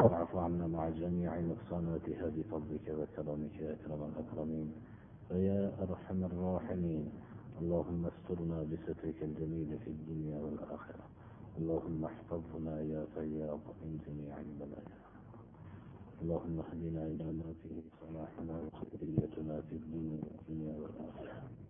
واعف 0.03 0.33
عنا 0.37 0.67
مع 0.77 0.85
جميع 1.03 1.31
نقصاناتها 1.51 2.27
بفضلك 2.37 2.87
وكرمك 2.99 3.55
يا 3.65 3.71
اكرم 3.77 4.01
الاكرمين 4.11 4.69
ويا 5.31 5.61
ارحم 5.85 6.19
الراحمين 6.31 7.05
اللهم 7.61 8.03
استرنا 8.13 8.59
بسترك 8.71 9.19
الجميل 9.29 9.71
في 9.85 9.91
الدنيا 9.97 10.39
والاخره 10.45 11.07
اللهم 11.59 12.01
احفظنا 12.11 12.75
يا 12.93 13.03
فياض 13.15 13.65
من 13.83 13.93
جميع 14.07 14.35
البلايا 14.47 14.97
اللهم 16.22 16.60
اهدنا 16.60 17.02
إلى 17.08 17.32
ما 17.32 17.54
فيه 17.64 17.82
صلاحنا 18.02 18.56
وخيريتنا 18.74 19.62
في 19.62 19.76
الدنيا 19.76 20.76
والآخرة. 20.78 21.67